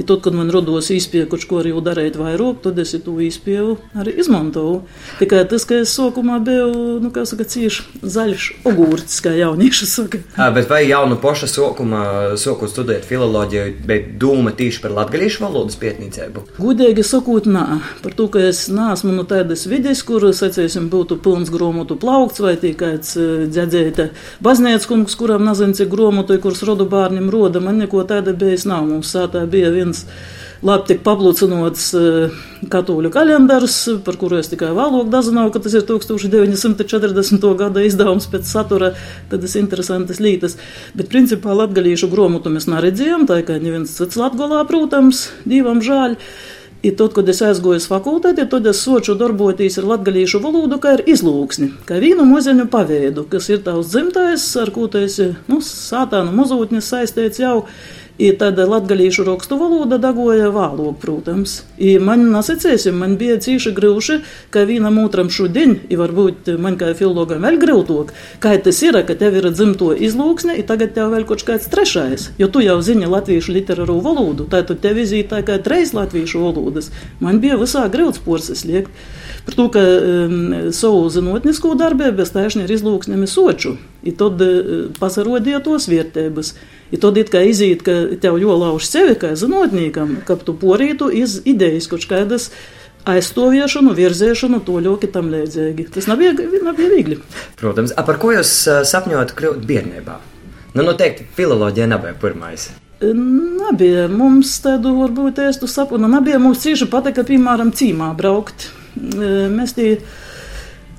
I 0.00 0.06
tad, 0.08 0.22
kad 0.24 0.36
man 0.36 0.48
radās 0.52 0.88
īspēja 0.94 1.28
kaut 1.28 1.44
ko 1.48 1.58
arī 1.60 1.74
darīt 1.84 2.16
vairāk, 2.16 2.62
tad 2.64 2.78
es 2.80 2.94
to 3.04 3.16
īspēju 3.20 3.76
arī 3.98 4.14
izmantoju. 4.22 4.78
Tikai 5.18 5.42
tas, 5.50 5.66
ka 5.68 5.82
es 5.82 5.92
sākumā 5.92 6.38
biju, 6.44 7.00
nu, 7.02 7.10
saka, 7.12 7.44
cieši 7.44 8.00
zaļš 8.00 8.46
ogūrts, 8.68 9.18
kā 9.24 9.34
jaunieši 9.36 9.88
saka. 9.88 10.22
À, 10.36 10.48
bet 10.54 10.70
vai 10.70 10.84
jau 10.86 11.02
no 11.10 11.18
paša 11.20 11.50
sākuma 11.50 12.02
sāku 12.40 12.68
studēt 12.70 13.04
filoloģiju, 13.08 13.74
bet 13.88 14.14
doma 14.22 14.54
tieši 14.56 14.80
par 14.84 14.94
latgalīšu 14.96 15.44
valodas 15.44 15.76
pietnīcību? 15.82 16.46
Gudīgi 16.56 17.04
sakot, 17.06 17.48
nā. 17.50 17.82
Par 18.04 18.16
to, 18.16 18.28
ka 18.32 18.40
es 18.48 18.64
nāsmu 18.72 19.12
no 19.16 19.26
tādas 19.28 19.66
vides, 19.68 20.00
kur, 20.08 20.24
sacīsim, 20.32 20.88
būtu 20.92 21.20
pilns 21.24 21.52
gromotu 21.52 21.98
plaukts 22.00 22.40
vai 22.40 22.54
tikai 22.60 22.94
dzedzēta 23.02 24.08
baznīcas 24.44 24.88
kungs, 24.88 25.16
kuram 25.20 25.44
nezinu, 25.46 25.76
cik 25.76 25.92
gromotu, 25.92 26.38
kurus 26.42 26.64
rodu 26.66 26.88
bārniem 26.88 27.28
roda, 27.32 27.60
man 27.60 27.82
neko 27.82 28.06
tāda 28.08 28.34
bijis 28.36 28.64
nav. 28.68 28.86
Mums 28.88 29.12
sātā 29.14 29.44
bija 29.50 29.72
viens 29.82 30.06
labi 30.62 30.92
tik 30.92 31.02
paplūcinots 31.06 31.88
eh, 31.98 32.36
katoļu 32.72 33.10
kalendārs, 33.12 33.76
par 34.06 34.18
kuru 34.20 34.38
es 34.38 34.50
tikai 34.52 34.70
vēlāk 34.76 35.10
dazināju, 35.12 35.52
ka 35.54 35.62
tas 35.64 35.76
ir 35.78 35.84
1940. 35.88 37.46
gada 37.58 37.84
izdevums 37.84 38.30
pēc 38.30 38.48
satura, 38.48 38.92
tad 39.30 39.42
tas 39.42 39.58
interesantas 39.58 40.22
lītas. 40.22 40.56
Bet 40.98 41.10
principā 41.12 41.56
latgalīšu 41.58 42.10
gromotu 42.12 42.54
mēs 42.54 42.70
neredzējām, 42.70 43.26
tā 43.30 43.42
kā 43.46 43.58
neviens 43.58 43.98
cits 43.98 44.18
latgolā, 44.20 44.62
protams, 44.70 45.28
divam 45.44 45.82
žāļ. 45.82 46.18
I 46.82 46.90
tad, 46.98 47.12
kad 47.14 47.28
es 47.30 47.38
aizgoju 47.46 47.78
uz 47.78 47.84
fakultāti, 47.86 48.42
tad 48.50 48.64
es 48.66 48.80
soču 48.82 49.14
darboties 49.14 49.76
ar 49.78 49.86
latgalīšu 49.86 50.40
valodu, 50.42 50.80
kā 50.82 50.96
ir 50.96 51.04
izlūksni, 51.14 51.68
kā 51.86 52.00
vīnu 52.02 52.26
muzeņu 52.26 52.66
paveidu, 52.72 53.22
kas 53.30 53.46
ir 53.54 53.60
tavs 53.62 53.92
dzimtais, 53.92 54.48
ar 54.58 54.72
ko 54.74 54.88
tu 54.90 54.98
esi, 55.06 55.28
nu, 55.46 55.60
sātānu 55.62 56.34
muzūtnis 56.34 56.90
saistīts 56.90 57.38
jau. 57.38 57.60
I 58.20 58.28
tad 58.36 58.58
latgalīšu 58.60 59.24
rakstu 59.24 59.56
valoda 59.56 59.96
dagoja 59.98 60.50
vālok, 60.52 60.98
protams. 61.00 61.62
I 61.80 61.94
man 61.96 62.26
nasacēsim, 62.34 62.98
man 63.00 63.16
bija 63.20 63.38
cīši 63.40 63.72
grūši, 63.72 64.18
ka 64.52 64.66
vienam 64.68 64.98
otram 65.00 65.30
šodien, 65.32 65.78
i 65.88 65.96
varbūt 65.96 66.50
man 66.60 66.76
kā 66.80 66.90
filologam 66.98 67.46
vēl 67.46 67.56
grūtāk, 67.62 68.12
kā 68.42 68.52
tas 68.62 68.82
ir, 68.84 69.00
ka 69.08 69.16
tev 69.16 69.38
ir 69.40 69.48
dzimto 69.54 69.94
izlūksne, 69.96 70.58
i 70.60 70.66
tagad 70.68 70.92
tev 70.98 71.14
vēl 71.16 71.24
kaut 71.28 71.46
kāds 71.48 71.70
trešais, 71.72 72.28
jo 72.38 72.50
tu 72.52 72.60
jau 72.60 72.76
zini 72.84 73.08
latviešu 73.08 73.56
literāru 73.56 73.96
valodu, 74.04 74.44
tā 74.44 74.60
tu 74.68 74.76
tev 74.76 75.00
izītā 75.00 75.40
kā 75.48 75.56
treis 75.64 75.96
latviešu 75.96 76.44
valodas. 76.44 76.92
Man 77.24 77.40
bija 77.40 77.56
visā 77.60 77.88
grūts 77.92 78.20
porces 78.22 78.66
liekt. 78.68 78.92
Par 79.46 79.56
to, 79.58 79.66
ka 79.74 79.80
um, 79.82 80.36
savu 80.74 81.08
zinātnisko 81.10 81.72
darbību 81.78 82.22
es 82.22 82.30
taisni 82.34 82.62
ar 82.62 82.70
izlūksnēm 82.70 83.24
soču, 83.26 83.74
i 84.06 84.14
tad 84.14 84.42
uh, 84.44 84.84
pasarodīja 85.00 85.62
tos 85.64 85.88
vērtības. 85.90 86.52
I 86.92 87.00
tad 87.00 87.18
it 87.18 87.32
kā 87.32 87.40
izīt, 87.48 87.82
ka 87.86 87.96
tev 88.22 88.36
jolauž 88.38 88.86
sevi 88.86 89.16
kā 89.18 89.32
zinātnīkam, 89.38 90.20
ka 90.28 90.36
tu 90.38 90.54
porītu 90.58 91.08
iz 91.10 91.40
idejas 91.48 91.88
kaut 91.90 92.06
kādas 92.10 92.50
aizstāviešanu, 93.08 93.94
virzēšanu, 93.98 94.60
to 94.66 94.78
ļoti 94.84 95.10
tam 95.10 95.32
līdzīgi. 95.32 95.88
Tas 95.94 96.06
nav, 96.06 96.22
bija 96.22 96.90
viegli. 96.92 97.18
Protams, 97.58 97.96
A 97.96 98.04
par 98.06 98.20
ko 98.22 98.30
jūs 98.36 98.52
sapņojat 98.86 99.34
kļūt 99.38 99.66
bērnībā? 99.66 100.18
Nu, 100.72 100.84
noteikti 100.86 101.26
filoloģija 101.36 101.88
nebija 101.90 102.14
pirmais. 102.20 102.70
Nebija 103.02 104.06
mums 104.12 104.54
tādu, 104.62 104.94
varbūt, 105.00 105.40
ēstu 105.48 105.66
sapņu. 105.68 106.06
Nebija 106.08 106.38
mums 106.40 106.62
cīši 106.62 106.86
patika, 106.92 107.26
piemēram, 107.26 107.74
cīmā 107.74 108.12
braukt. 108.16 108.70
Mēs 108.96 109.76
tie 109.76 109.96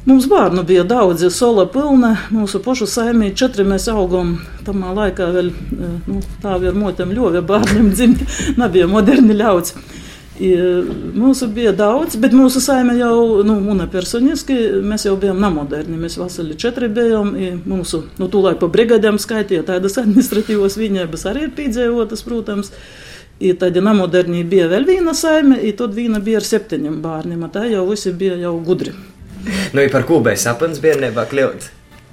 Mums 0.06 0.26
bērnu 0.28 0.64
bija 0.68 0.84
daudz, 0.84 1.22
sola 1.32 1.64
pilna. 1.72 2.18
Mūsu 2.32 2.60
pašu 2.60 2.84
saimī 2.92 3.30
četri 3.40 3.64
mēs 3.64 3.86
augām. 3.88 4.34
Tamā 4.68 4.90
laikā 4.98 5.30
vēl 5.32 5.52
nu, 6.10 6.20
tā 6.44 6.58
bija 6.60 6.74
motam 6.76 7.14
ļoti 7.16 7.44
bērniem 7.48 7.92
dzimt, 7.96 8.26
nebija 8.60 8.90
moderni 8.92 9.38
ļauts. 9.40 9.78
Mūsu 10.34 11.48
bija 11.56 11.72
daudz, 11.78 12.18
bet 12.20 12.36
mūsu 12.36 12.60
saime 12.60 12.98
jau, 12.98 13.46
nu, 13.48 13.56
una 13.72 13.88
personiski, 13.88 14.58
mēs 14.84 15.08
jau 15.08 15.16
bijām 15.22 15.40
nemoderni. 15.40 15.96
Mēs 16.02 16.20
vasarī 16.20 16.58
četri 16.60 16.92
bijām, 16.92 17.32
mūsu, 17.64 18.04
nu, 18.20 18.28
tūlāk 18.28 18.60
pa 18.60 18.68
brigadēm 18.76 19.22
skaitīja 19.22 19.64
tādas 19.72 19.96
administratīvas 20.04 20.76
viņības 20.82 21.28
arī 21.32 21.48
ir 21.48 21.56
pīdzējotas, 21.56 22.28
protams. 22.28 22.76
I 23.44 23.52
tad 23.60 23.76
nemoderni 23.76 24.46
bija 24.48 24.70
vēl 24.72 24.86
viena 24.88 25.12
saime, 25.18 25.58
tad 25.76 25.96
viena 25.98 26.22
bija 26.24 26.40
ar 26.40 26.48
septiņiem 26.48 27.02
bērniem, 27.04 27.50
tā 27.52 27.66
jau 27.68 27.84
visi 27.90 28.14
bija 28.16 28.38
jau 28.40 28.56
gudri 28.64 28.94
nu, 29.74 29.90
par 29.92 30.06
ko 30.08 30.20
bija 30.24 30.40
sapnis 30.40 30.82
bērnībā 30.84 31.26
kļūt? 31.32 31.70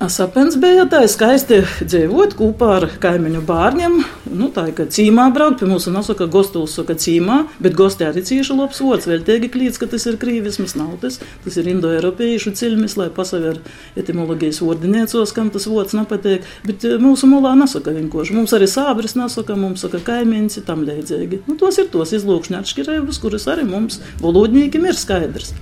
Sapens 0.08 0.54
bija 0.56 0.86
tā 0.88 1.02
skaisti 1.12 1.58
dzīvot 1.84 2.32
kopā 2.38 2.68
ar 2.78 2.84
kaimiņu 3.02 3.42
bērniem. 3.44 3.98
Nu, 4.32 4.46
tā 4.48 4.70
ir, 4.70 4.72
ka 4.78 4.86
cīmā 4.88 5.26
braukt, 5.36 5.58
pie 5.60 5.66
mums 5.68 5.90
nesaka 5.92 6.24
gostos, 6.32 6.72
saka 6.78 6.94
cīmā, 6.96 7.42
bet 7.60 7.74
gostē 7.76 8.06
arī 8.08 8.22
cīši 8.24 8.56
labs 8.56 8.80
vots, 8.80 9.04
vēl 9.10 9.26
tiegi 9.26 9.50
klīts, 9.52 9.76
ka 9.76 9.90
tas 9.92 10.06
ir 10.08 10.16
krīvisms, 10.22 10.72
nav 10.80 10.94
tas. 11.02 11.18
Ir 11.50 11.68
indoeiropiešu 11.74 12.54
cilmis, 12.56 12.96
lai 12.96 13.10
pasaver 13.12 13.58
etimologijas 14.00 14.62
vordiniecos, 14.64 15.34
kam 15.36 15.50
tas 15.52 15.68
vots 15.68 15.92
nepatiek. 15.98 16.48
Bet 16.64 16.86
eh, 16.88 16.96
mūsu 17.02 17.28
mulā 17.28 17.52
nesaka 17.60 17.92
vienkārši. 17.92 18.38
Mums 18.38 18.56
arī 18.56 18.70
sābris 18.72 19.18
nesaka, 19.20 19.58
mums 19.58 19.84
saka 19.84 20.00
kaimiņci 20.06 20.64
tam 20.64 20.86
līdzīgi. 20.88 21.42
Nu, 21.50 21.58
tos 21.60 21.76
ir 21.82 21.92
tos 21.92 22.16
izlūkšņa 22.16 22.64
atšķirības, 22.64 23.20
kuras 23.20 23.44
arī 23.52 23.68
mums 23.68 24.00
valodņīkim 24.24 24.88
ir 24.88 24.96
skaidrs. 24.96 25.52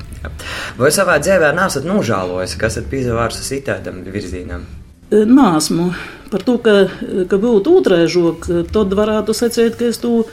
Vai 0.78 0.90
savā 0.94 1.18
dzīvē 1.22 1.52
nesat 1.56 1.86
nožēlojis, 1.88 2.56
kas 2.58 2.76
esat 2.76 2.90
piezavārs 2.90 3.52
itādam 3.54 4.02
virzienam? 4.06 4.66
E, 5.08 5.24
nāsmu 5.24 5.92
par 6.28 6.44
to, 6.44 6.58
ka, 6.60 6.76
ka 7.30 7.38
būtu 7.40 7.78
otrēžok, 7.80 8.48
tad 8.74 8.92
varētu 8.96 9.34
secēt, 9.36 9.78
ka 9.78 9.88
es 9.88 10.00
to 10.02 10.26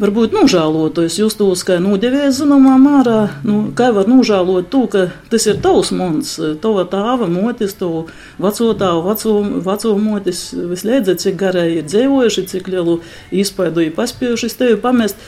varbūt 0.00 0.34
nožēlotu. 0.36 1.06
Es 1.08 1.16
justos, 1.20 1.64
ka 1.66 1.78
nodevies 1.82 2.38
zināmā 2.40 2.76
mērā, 2.80 3.18
nu, 3.48 3.58
kā 3.76 3.90
var 3.96 4.08
nožēlot 4.10 4.70
to, 4.72 4.84
ka 4.92 5.06
tas 5.32 5.48
ir 5.48 5.60
tavs 5.64 5.92
mons, 5.96 6.36
tava 6.62 6.86
tāva 6.92 7.28
motis, 7.32 7.76
tavu 7.80 8.06
veco 8.42 8.70
tāvu, 8.78 9.04
veco, 9.08 9.34
veco 9.66 9.96
motis, 10.00 10.46
vislēdzēt, 10.56 11.22
cik 11.24 11.36
garai 11.40 11.68
ir 11.78 11.88
dzēvojuši, 11.88 12.48
cik 12.52 12.72
lielu 12.72 13.00
izpaidu 13.44 13.86
ir 13.86 13.94
paspējuši 13.96 14.52
tevi 14.56 14.80
pamest. 14.80 15.20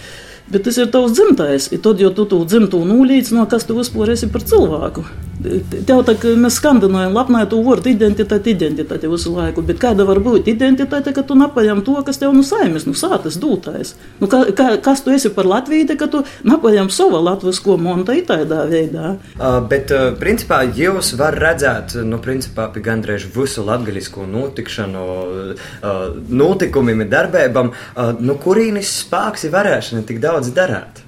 Bet 0.48 0.64
tas 0.64 0.78
ir 0.80 0.88
tavs 0.92 1.12
dzimtais. 1.12 1.68
Ir 1.76 1.82
tad, 1.84 2.00
jo 2.00 2.08
tu 2.16 2.24
to 2.28 2.40
dzimto 2.48 2.80
nulīdz, 2.88 3.34
no 3.36 3.44
kas 3.50 3.68
tu 3.68 3.76
vispār 3.76 4.14
esi 4.14 4.30
par 4.32 4.46
cilvēku. 4.48 5.04
Tev 5.38 6.00
tā 6.06 6.14
kā 6.18 6.32
mēs 6.38 6.56
skandinājam, 6.58 7.14
labnē 7.14 7.44
tu 7.50 7.60
vārdu 7.62 7.92
identitāti, 7.92 8.56
identitāti 8.56 9.10
visu 9.10 9.30
laiku, 9.36 9.62
bet 9.66 9.78
kāda 9.82 10.06
var 10.08 10.18
būt 10.24 10.48
identitāte, 10.50 11.12
ka 11.14 11.22
tu 11.26 11.36
napaļam 11.38 11.84
to, 11.86 11.94
kas 12.06 12.18
tev 12.18 12.34
nu 12.34 12.42
saimes, 12.46 12.88
nu 12.88 12.94
sātas 12.98 13.38
dūtais. 13.38 13.94
Nu, 14.18 14.26
ka, 14.30 14.42
ka, 14.58 14.70
kas 14.82 15.04
tu 15.06 15.14
esi 15.14 15.30
par 15.34 15.46
Latviju, 15.46 15.94
ka 16.00 16.08
tu 16.10 16.24
napaļam 16.48 16.90
savu 16.90 17.20
latvisko 17.22 17.78
monta 17.78 18.16
itaidā 18.18 18.64
veidā. 18.70 19.14
Uh, 19.38 19.60
bet, 19.70 19.94
uh, 19.94 20.10
principā, 20.18 20.64
jūs 20.66 21.12
var 21.20 21.38
redzēt, 21.38 22.00
nu, 22.08 22.18
principā, 22.24 22.66
pie 22.74 22.82
gandrīz 22.84 23.28
visu 23.34 23.62
latgaļisko 23.68 24.26
notikšanu, 24.32 25.06
uh, 25.54 25.96
notikumiem, 26.34 27.06
darbībām, 27.10 27.70
uh, 27.70 28.10
nu, 28.18 28.38
kurīnis 28.42 28.96
spēks 29.04 29.46
ir 29.46 29.54
varēšana 29.54 30.02
tik 30.08 30.18
daudz 30.24 30.50
darāt? 30.56 31.04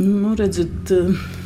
Nu, 0.00 0.32
redzat, 0.38 0.96
uh... 0.96 1.40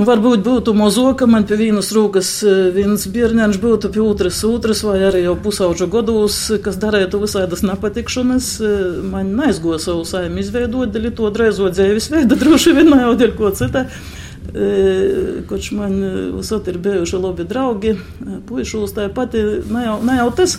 Nu, 0.00 0.06
varbūt 0.08 0.40
būtu 0.40 0.72
mozo, 0.72 1.10
ka 1.12 1.26
man 1.28 1.42
pie 1.44 1.58
vienas 1.60 1.90
rūkas 1.92 2.28
eh, 2.48 2.60
viens 2.72 3.02
bērniņš 3.12 3.58
būtu 3.60 3.90
pie 3.92 4.00
otras 4.00 4.38
otras, 4.48 4.78
vai 4.86 4.94
arī 5.10 5.26
jau 5.26 5.34
pusauģu 5.44 5.88
gados, 5.92 6.36
kas 6.64 6.78
darētu 6.80 7.18
visādas 7.20 7.60
nepatikšanas. 7.68 8.46
Eh, 8.64 8.78
man 9.12 9.34
neizgo 9.36 9.76
savu 9.76 10.06
saimi 10.08 10.40
izveidot, 10.40 10.88
dēļ 10.94 11.10
to 11.18 11.28
drēzo 11.34 11.68
dzēvis 11.68 12.08
veidu, 12.14 12.38
droši 12.40 12.72
vien 12.78 12.88
jau 12.96 13.10
dēļ 13.20 13.34
ko 13.36 13.50
cita. 13.60 13.82
Eh, 14.54 15.42
Kurš 15.50 15.68
man 15.76 16.00
visot 16.38 16.72
ir 16.72 16.80
bijuši 16.80 17.20
labi 17.20 17.44
draugi, 17.52 17.92
puišos 18.48 18.96
tā 18.96 19.10
pati, 19.12 19.44
ne 19.68 19.84
jau, 19.84 19.98
ne 20.00 20.16
jau 20.22 20.30
tas. 20.40 20.56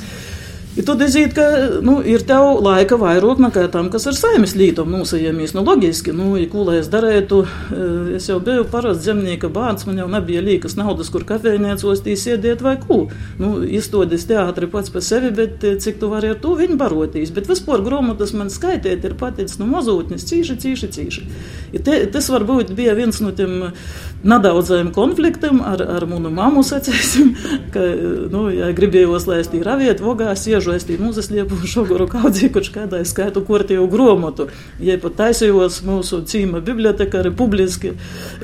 I 0.77 0.81
tad 0.87 1.01
iziet, 1.03 1.33
ka 1.35 1.43
nu, 1.83 1.97
ir 2.07 2.21
tev 2.23 2.61
laika 2.63 2.95
vairāk 2.95 3.41
nekā 3.43 3.65
tam, 3.73 3.89
kas 3.91 4.05
ar 4.07 4.15
saimnes 4.15 4.53
lītom 4.55 4.87
nosajāmies. 4.93 5.51
Nu, 5.51 5.65
loģiski, 5.67 6.13
nu, 6.15 6.29
ja 6.39 6.47
ko 6.47 6.63
lai 6.63 6.77
es 6.79 6.87
darītu, 6.91 7.41
es 8.15 8.29
jau 8.29 8.37
biju 8.39 8.63
parasts 8.71 9.03
zemnieka 9.03 9.49
bērns, 9.51 9.83
man 9.89 9.99
jau 9.99 10.07
nebija 10.13 10.39
līkas 10.45 10.77
naudas, 10.79 11.09
kur 11.11 11.25
kafejniecos 11.27 12.03
tī 12.05 12.15
sēdēt 12.15 12.63
vai 12.63 12.77
ko. 12.79 13.01
Nu, 13.41 13.49
izstodies 13.67 14.23
teātri 14.29 14.69
pats 14.71 14.93
par 14.93 15.03
sevi, 15.03 15.33
bet 15.35 15.65
cik 15.83 15.99
tu 15.99 16.07
vari 16.13 16.31
ar 16.31 16.39
to 16.39 16.53
viņu 16.55 16.79
barotīs. 16.79 17.35
Bet 17.35 17.51
vispār 17.51 17.83
grāmatas 17.83 18.31
man 18.31 18.47
skaitīt 18.47 19.03
ir 19.03 19.17
paticis 19.19 19.59
no 19.59 19.67
nu, 19.67 19.73
mazotnes 19.75 20.23
cīši, 20.31 20.55
cīši, 20.63 20.91
cīši. 20.95 21.25
Ja 21.75 21.83
te, 21.83 21.99
tas 22.15 22.31
varbūt 22.31 22.71
bija 22.79 22.95
viens 22.95 23.19
no 23.19 23.33
tiem 23.35 23.73
nedaudzajiem 24.23 24.95
konfliktiem 24.95 25.59
ar, 25.67 25.83
ar 25.99 26.07
manu 26.07 26.31
mammu, 26.31 26.63
sacēsim, 26.63 27.35
ka, 27.75 27.83
nu, 28.31 28.47
ja 28.55 28.71
gribējos, 28.77 29.27
lai 29.27 29.43
es 29.43 29.51
tī 29.51 29.59
raviet, 29.67 29.99
vogās, 29.99 30.47
bieži 30.60 30.60
es 30.75 30.85
tīm 30.85 31.07
uzsliepu 31.09 31.57
šoguru 31.67 32.05
kaudzīju, 32.11 32.51
kurš 32.55 32.69
kādā 32.75 33.01
skaitu 33.07 33.43
kortīju 33.47 33.87
gromotu. 33.91 34.47
Ja 34.83 34.97
pat 35.01 35.17
taisījos 35.19 35.81
mūsu 35.87 36.21
cīma 36.29 36.61
biblioteka 36.65 37.21
arī 37.23 37.33
publiski 37.35 37.95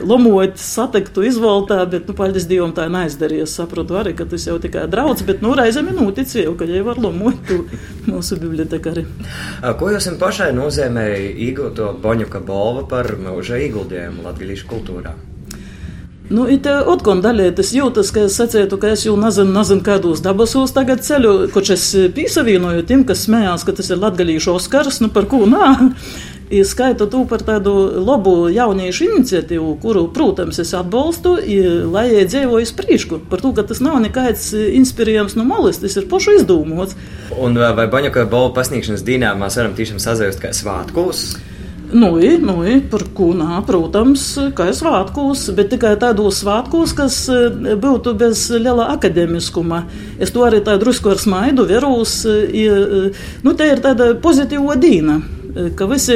lomot, 0.01 0.57
satektu 0.61 1.25
izvaltā, 1.27 1.79
bet, 1.89 2.09
nu, 2.09 2.17
paldies 2.17 2.49
Dievam 2.49 2.73
tā 2.77 2.87
neizdarīja. 2.91 3.45
Es 3.47 3.55
saprotu 3.59 3.99
arī, 3.99 4.15
ka 4.17 4.27
tas 4.29 4.47
jau 4.49 4.57
tikai 4.63 4.87
draudz, 4.91 5.23
bet, 5.27 5.45
nu, 5.45 5.53
reizēm 5.57 5.91
ir 5.91 5.99
noticēju, 6.01 6.57
ka 6.57 6.67
jau 6.69 6.83
var 6.89 7.01
lomot 7.05 7.55
mūsu 8.09 8.41
biblioteka 8.41 8.95
arī. 8.95 9.07
Ko 9.77 9.93
jūs 9.93 10.09
pašai 10.19 10.51
nozīmēja 10.57 11.23
iegūto 11.47 11.93
Boņuka 12.03 12.43
balva 12.45 12.87
par 12.89 13.13
mūža 13.21 13.61
ieguldījumu 13.67 14.25
latgalīšu 14.25 14.71
kultūrā? 14.73 15.17
Nu, 16.27 16.43
it 16.51 16.65
otkon 16.67 17.21
daļai 17.23 17.53
tas 17.55 17.69
jūtas, 17.71 18.09
ka 18.11 18.25
es 18.27 18.35
sacītu, 18.35 18.75
ka 18.81 18.91
es 18.91 19.05
jau 19.05 19.13
nezinu, 19.19 19.53
nezinu 19.55 19.83
kādos 19.85 20.19
dabasos 20.23 20.73
tagad 20.75 20.99
ceļu, 21.05 21.35
koč 21.53 21.71
es 21.77 21.85
pīsavienoju 22.17 22.83
tiem, 22.89 23.05
kas 23.07 23.23
smējās, 23.29 23.63
ka 23.63 23.75
tas 23.77 23.93
ir 23.93 24.01
latgalīšu 24.01 24.57
Oskars, 24.57 24.99
nu 25.03 25.07
par 25.13 25.29
ko 25.31 25.45
nā. 25.47 25.69
I 26.47 26.61
skaitu 26.63 27.09
to 27.11 27.25
par 27.27 27.41
tādu 27.43 27.73
labu 28.07 28.47
jauniešu 28.47 29.09
iniciatīvu, 29.09 29.73
kuru, 29.83 30.05
protams, 30.15 30.61
es 30.63 30.71
atbalstu, 30.75 31.33
lai 31.91 32.05
dzīvojas 32.23 32.71
priekšu. 32.75 33.19
Par 33.27 33.43
to, 33.43 33.51
ka 33.55 33.65
tas 33.67 33.83
nav 33.83 33.99
nekāds 34.03 34.53
inspirējams 34.55 35.35
no 35.35 35.43
malas, 35.47 35.81
tas 35.83 35.99
ir 35.99 36.07
pašu 36.07 36.37
izdomāts. 36.39 36.95
Un 37.35 37.59
vai 37.59 37.89
Baņokai 37.91 38.23
balvu 38.31 38.55
pasniegšanas 38.55 39.03
dīnā 39.03 39.35
mēs 39.39 39.59
varam 39.59 39.75
tiešām 39.75 39.99
sazēst 39.99 40.39
kā 40.43 40.55
svētkos? 40.55 41.27
Nu, 41.87 42.09
nu, 42.19 42.55
par 42.91 43.03
ko 43.15 43.29
nā, 43.37 43.61
protams, 43.63 44.23
kā 44.57 44.65
svētkos, 44.75 45.45
bet 45.55 45.69
tikai 45.71 45.93
tādos 46.01 46.41
svētkos, 46.41 46.91
kas 46.97 47.21
e, 47.31 47.75
būtu 47.79 48.11
bez 48.19 48.49
liela 48.51 48.89
akadēmiskuma. 48.97 49.85
Es 50.19 50.35
to 50.35 50.43
arī 50.43 50.59
tā 50.65 50.75
drusku 50.81 51.13
ar 51.13 51.21
smaidu 51.21 51.63
veros, 51.69 52.19
e, 52.27 52.67
nu, 53.43 53.55
te 53.55 53.71
ir 53.71 53.83
tāda 53.85 54.11
pozitīva 54.19 54.75
dīna 54.83 55.21
ka 55.77 55.87
visi, 55.89 56.15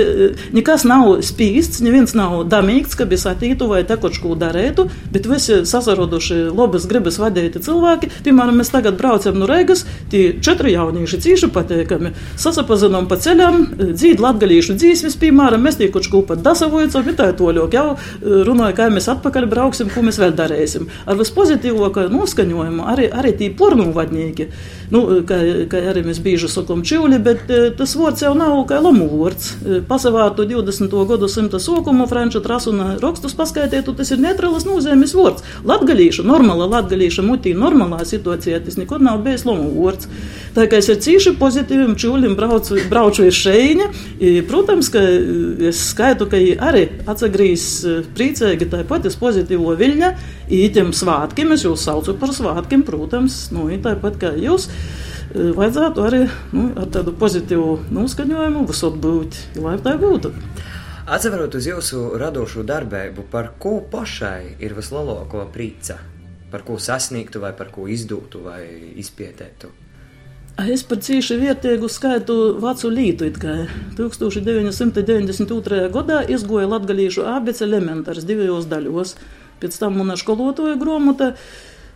nekas 0.56 0.86
nav 0.88 1.22
spīsts, 1.26 1.82
neviens 1.86 2.14
nav 2.18 2.44
damīgs, 2.52 2.96
ka 2.98 3.08
bija 3.10 3.26
satītu 3.26 3.68
vai 3.72 3.82
tekočku 3.88 4.36
darētu, 4.40 4.88
bet 5.14 5.28
visi 5.30 5.62
sasaroduši 5.70 6.40
labas 6.56 6.88
gribas 6.90 7.20
vadīti 7.22 7.62
cilvēki. 7.64 8.12
Piemēram, 8.26 8.60
mēs 8.62 8.74
tagad 8.74 8.98
braucam 9.00 9.40
no 9.40 9.50
Reigas, 9.50 9.86
tie 10.12 10.38
četri 10.44 10.76
jaunieši 10.76 11.22
cīši 11.26 11.52
pateikami, 11.54 12.14
sasapazinām 12.42 13.08
pa 13.12 13.18
ceļam, 13.22 13.64
dzīd 13.94 14.22
latgalīšu 14.24 14.78
dzīsvis, 14.80 15.18
piemēram, 15.22 15.64
mēs 15.66 15.80
tiekočku 15.82 16.24
pat 16.30 16.44
dasavojacam, 16.46 17.08
ir 17.08 17.18
tā 17.20 17.32
toļok, 17.38 17.78
jau 17.78 17.88
runāja, 18.48 18.78
kā 18.78 18.90
mēs 18.94 19.10
atpakaļ 19.16 19.50
brauksim, 19.52 19.92
ko 19.94 20.06
mēs 20.06 20.20
vēl 20.22 20.36
darēsim. 20.38 20.88
Ar 21.10 21.20
vispozitīvāko 21.20 22.08
noskaņojumu 22.12 22.88
arī, 22.92 23.10
arī 23.12 23.34
tī 23.40 23.52
pornu 23.58 23.90
vadnieki, 23.96 24.52
nu, 24.92 25.02
kā, 25.28 25.38
kā 25.72 25.82
arī 25.92 26.04
mēs 26.06 26.20
bieži 26.24 26.50
sakam 26.52 26.84
čivli, 26.88 27.20
bet 27.24 27.48
tas 27.80 27.96
vārds 27.98 28.24
jau 28.26 28.34
nav 28.38 28.60
kā 28.70 28.82
lamu 28.84 29.08
vārds. 29.10 29.54
Pasavārtu 29.90 30.46
20. 30.50 30.94
gadsimta 31.10 31.60
sokumu, 31.62 32.08
franču 32.12 32.42
trasuna 32.44 32.96
rakstus 33.02 33.36
paskaidētu, 33.38 33.96
tas 33.98 34.12
ir 34.12 34.22
neutrāls 34.24 34.68
nozīmes 34.68 35.16
vārds. 35.18 35.46
Latgalīša, 35.68 36.26
normāla 36.28 36.68
latgalīša 36.76 37.26
mutī, 37.26 37.56
normālā 37.58 38.04
situācijā 38.08 38.62
tas 38.66 38.78
nekad 38.80 39.04
nav 39.06 39.22
bijis 39.26 39.46
lomu 39.48 39.72
vārds. 39.80 40.10
Tā 40.56 40.68
kā 40.68 40.82
es 40.82 40.90
ar 40.92 41.00
cīši 41.00 41.36
pozitīviem 41.40 41.96
čūlim 42.00 42.36
braucu, 42.36 42.76
brauču 42.92 43.24
iz 43.30 43.38
šeiņa, 43.40 43.88
protams, 44.50 44.92
ka 44.92 45.04
es 45.72 45.80
skaitu, 45.94 46.28
ka 46.32 46.42
arī 46.68 46.84
atsagrīs 47.08 47.68
priecīgi 48.18 48.68
tāpat 48.74 49.08
es 49.08 49.16
pozitīvo 49.22 49.72
viļņa, 49.80 50.12
ītiem 50.52 50.92
svātkiem, 50.96 51.54
es 51.56 51.66
jūs 51.66 51.86
saucu 51.88 52.16
par 52.20 52.34
svātkiem, 52.36 52.84
protams, 52.88 53.46
nu, 53.56 53.70
tāpat 53.84 54.20
kā 54.22 54.34
jūs 54.40 54.68
vajadzētu 55.32 56.04
arī 56.04 56.22
nu, 56.52 56.70
ar 56.76 56.90
tādu 56.92 57.14
pozitīvu 57.16 57.92
noskaņojumu 57.96 58.66
visot 58.68 58.98
būt, 59.02 59.40
lai 59.64 59.78
tā 59.84 59.96
būtu. 60.02 60.34
Atcerot 61.12 61.56
uz 61.58 61.66
jūsu 61.68 62.14
radošo 62.20 62.64
darbību, 62.68 63.26
par 63.32 63.54
ko 63.60 63.80
pašai 63.92 64.56
ir 64.64 64.76
vislielāko 64.78 65.48
prīca? 65.52 65.98
Par 66.52 66.62
ko 66.68 66.76
sasniegtu, 66.80 67.40
vai 67.42 67.54
par 67.58 67.72
ko 67.72 67.88
izdūtu, 67.90 68.44
vai 68.46 68.62
izpietētu? 69.00 69.72
Es 70.60 70.84
par 70.84 71.00
cīši 71.02 71.38
vērtīgu 71.40 71.88
skaitu 71.90 72.36
vecu 72.62 72.90
lītu. 72.92 73.26
1992. 73.98 75.88
gadā 75.96 76.20
izgoja 76.30 76.68
latgalīšu 76.70 77.24
abece 77.26 77.64
elementārs 77.66 78.28
divos 78.28 78.68
daļos. 78.70 79.16
Pēc 79.62 79.78
tam 79.82 80.00
mana 80.02 80.18
skolotāja 80.20 80.80
gromota 80.82 81.34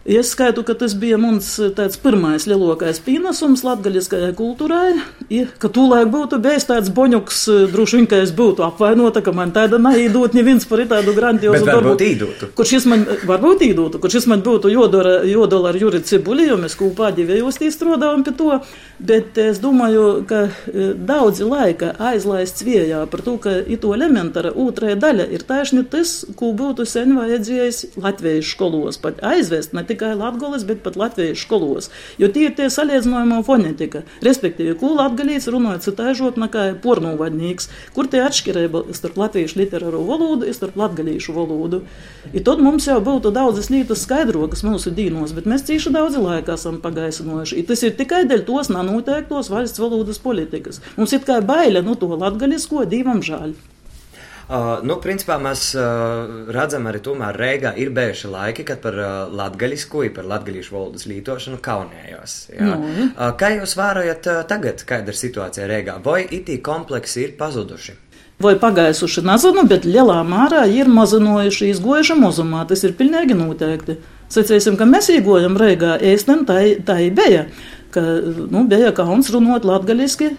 Es 0.05 0.29
skaitu, 0.29 0.61
ka 0.61 0.75
tas 0.77 0.93
bija 0.93 1.17
mans 1.17 1.47
eh, 1.57 1.93
pirmais 2.03 2.43
lielākais 2.45 2.99
pienesums 3.01 3.63
latgaļiskajai 3.65 4.35
kultūrai, 4.37 4.99
i, 5.33 5.39
ka 5.57 5.71
tūlēk 5.73 6.11
būtu 6.13 6.37
bijis 6.43 6.67
tāds 6.69 6.91
boņuks, 6.93 7.39
eh, 7.49 7.63
droši 7.73 7.97
vien, 7.97 8.05
ka 8.11 8.19
es 8.21 8.29
būtu 8.37 8.61
apvainota, 8.67 9.23
ka 9.25 9.33
man 9.33 9.49
tāda 9.55 9.79
neīdot 9.81 10.37
neviens 10.37 10.67
par 10.69 10.83
tādu 10.91 11.15
grandiozu 11.17 11.65
darbu. 11.65 11.95
Īdūtu. 12.05 12.51
Kurš 12.53 12.73
es 12.77 12.85
man, 12.91 13.07
varbūt 13.25 13.63
īdūtu, 13.65 14.01
kurš 14.03 14.19
es 14.19 14.27
man 14.29 14.43
būtu 14.45 14.69
jodara, 14.69 15.15
jodala 15.25 15.71
ar 15.71 15.79
Juri 15.81 16.03
Cibuli, 16.05 16.45
jo 16.51 16.59
mēs 16.61 16.77
kopā 16.77 17.09
divējos 17.17 17.57
strādājām 17.73 18.27
pie 18.27 18.35
to, 18.37 18.59
bet 19.01 19.41
es 19.41 19.57
domāju, 19.63 20.05
ka 20.29 20.43
eh, 20.51 20.93
daudzi 20.93 21.49
laika 21.49 21.95
aizlaists 22.11 22.61
viejā 22.67 23.01
par 23.09 23.25
to, 23.25 23.39
ka 23.41 23.55
ito 23.65 23.97
elementāra 23.97 24.53
otrā 24.53 24.93
daļa 24.93 25.31
ir 25.33 25.49
taišni 25.49 25.87
tas, 25.89 26.13
ko 26.37 26.53
būtu 26.53 26.85
sen 26.85 27.17
vajadzējis 27.17 27.97
latviešu 27.97 28.53
skolos 28.53 29.01
pat 29.01 29.25
aizvest, 29.25 29.73
ne 29.73 29.81
tikai 29.81 29.94
tikai 29.95 30.13
latgoles, 30.19 30.67
bet 30.67 30.83
pat 30.83 30.99
latviešu 30.99 31.41
skolos. 31.47 31.89
Jo 32.19 32.29
tie 32.29 32.49
ir 32.49 32.55
tie 32.57 32.67
salīdzinājumā 32.69 33.41
fonetika. 33.47 34.03
Respektīvi, 34.25 34.75
ko 34.79 34.93
latgalīts 34.99 35.47
runājot 35.51 35.87
citāžot 35.87 36.39
nekā 36.41 36.67
pornovadnīgs, 36.83 37.69
kur 37.95 38.09
tie 38.11 38.21
atšķirība 38.27 38.85
starp 38.95 39.19
latviešu 39.23 39.61
literāro 39.61 40.03
valodu 40.05 40.49
un 40.49 40.57
starp 40.57 40.77
latgalīšu 40.79 41.35
valodu. 41.35 41.81
I 42.33 42.43
tad 42.45 42.61
mums 42.63 42.87
jau 42.89 42.99
būtu 43.03 43.31
daudzas 43.35 43.71
lietas 43.73 44.03
skaidrokas 44.05 44.65
mūsu 44.67 44.93
dīnos, 44.95 45.35
bet 45.35 45.47
mēs 45.49 45.65
cīši 45.69 45.93
daudz 45.95 46.19
laika 46.19 46.57
esam 46.59 46.81
pagaisinojuši. 46.83 47.61
I 47.61 47.67
tas 47.69 47.83
ir 47.87 47.95
tikai 47.97 48.25
dēļ 48.29 48.43
tos 48.47 48.71
nanoteiktos 48.73 49.51
valsts 49.53 49.81
valodas 49.81 50.19
politikas. 50.21 50.81
Mums 50.99 51.15
ir 51.15 51.23
kā 51.27 51.39
baile 51.45 51.85
no 51.85 51.95
to 51.99 52.11
latgalisko 52.15 52.85
divam 52.89 53.23
žāļ. 53.25 53.55
Uh, 54.45 54.77
nu, 54.85 54.99
principā 55.01 55.39
mēs 55.41 55.71
uh, 55.73 56.51
redzam 56.53 56.85
arī 56.85 56.99
tomēr 57.01 57.37
Reigā 57.39 57.71
ir 57.81 57.89
bijuši 57.95 58.29
laiki, 58.29 58.65
kad 58.67 58.77
par 58.83 58.97
uh, 58.99 59.13
latgaļisku, 59.33 60.03
par 60.13 60.27
latgaļīšu 60.29 60.75
valodas 60.75 61.07
lītošanu 61.09 61.57
kaunējos. 61.65 62.35
Jā. 62.53 62.75
Mm. 62.75 63.07
Uh, 63.15 63.31
kā 63.39 63.55
jūs 63.55 63.73
vērojat 63.79 64.29
uh, 64.29 64.41
tagad, 64.45 64.85
kāda 64.85 65.09
ir 65.09 65.17
situācija 65.17 65.65
Reigā? 65.71 65.97
Vai 66.05 66.27
itī 66.29 66.59
kompleksi 66.61 67.23
ir 67.25 67.33
pazuduši? 67.39 67.97
Vai 68.45 68.53
pagaisuši, 68.59 69.23
nezinu, 69.25 69.63
bet 69.65 69.87
lielā 69.87 70.19
mērā 70.27 70.65
ir 70.69 70.91
mazinojuši, 70.91 71.71
izgojuši 71.71 72.17
mazumā. 72.19 72.65
Tas 72.69 72.83
ir 72.85 72.93
pilnīgi 72.99 73.37
noteikti. 73.39 73.97
Sacīsim, 74.29 74.75
ka 74.77 74.85
mēs 74.89 75.09
iegojam 75.13 75.55
Reigā, 75.57 75.95
ēsten 76.03 76.43
tā, 76.45 76.59
tā 76.85 76.99
bija 77.15 77.47
ka 77.95 78.03
nu, 78.51 78.65
bija 78.69 78.91
kauns 78.95 79.29
runāt 79.33 79.65
latgaļiski. 79.67 80.29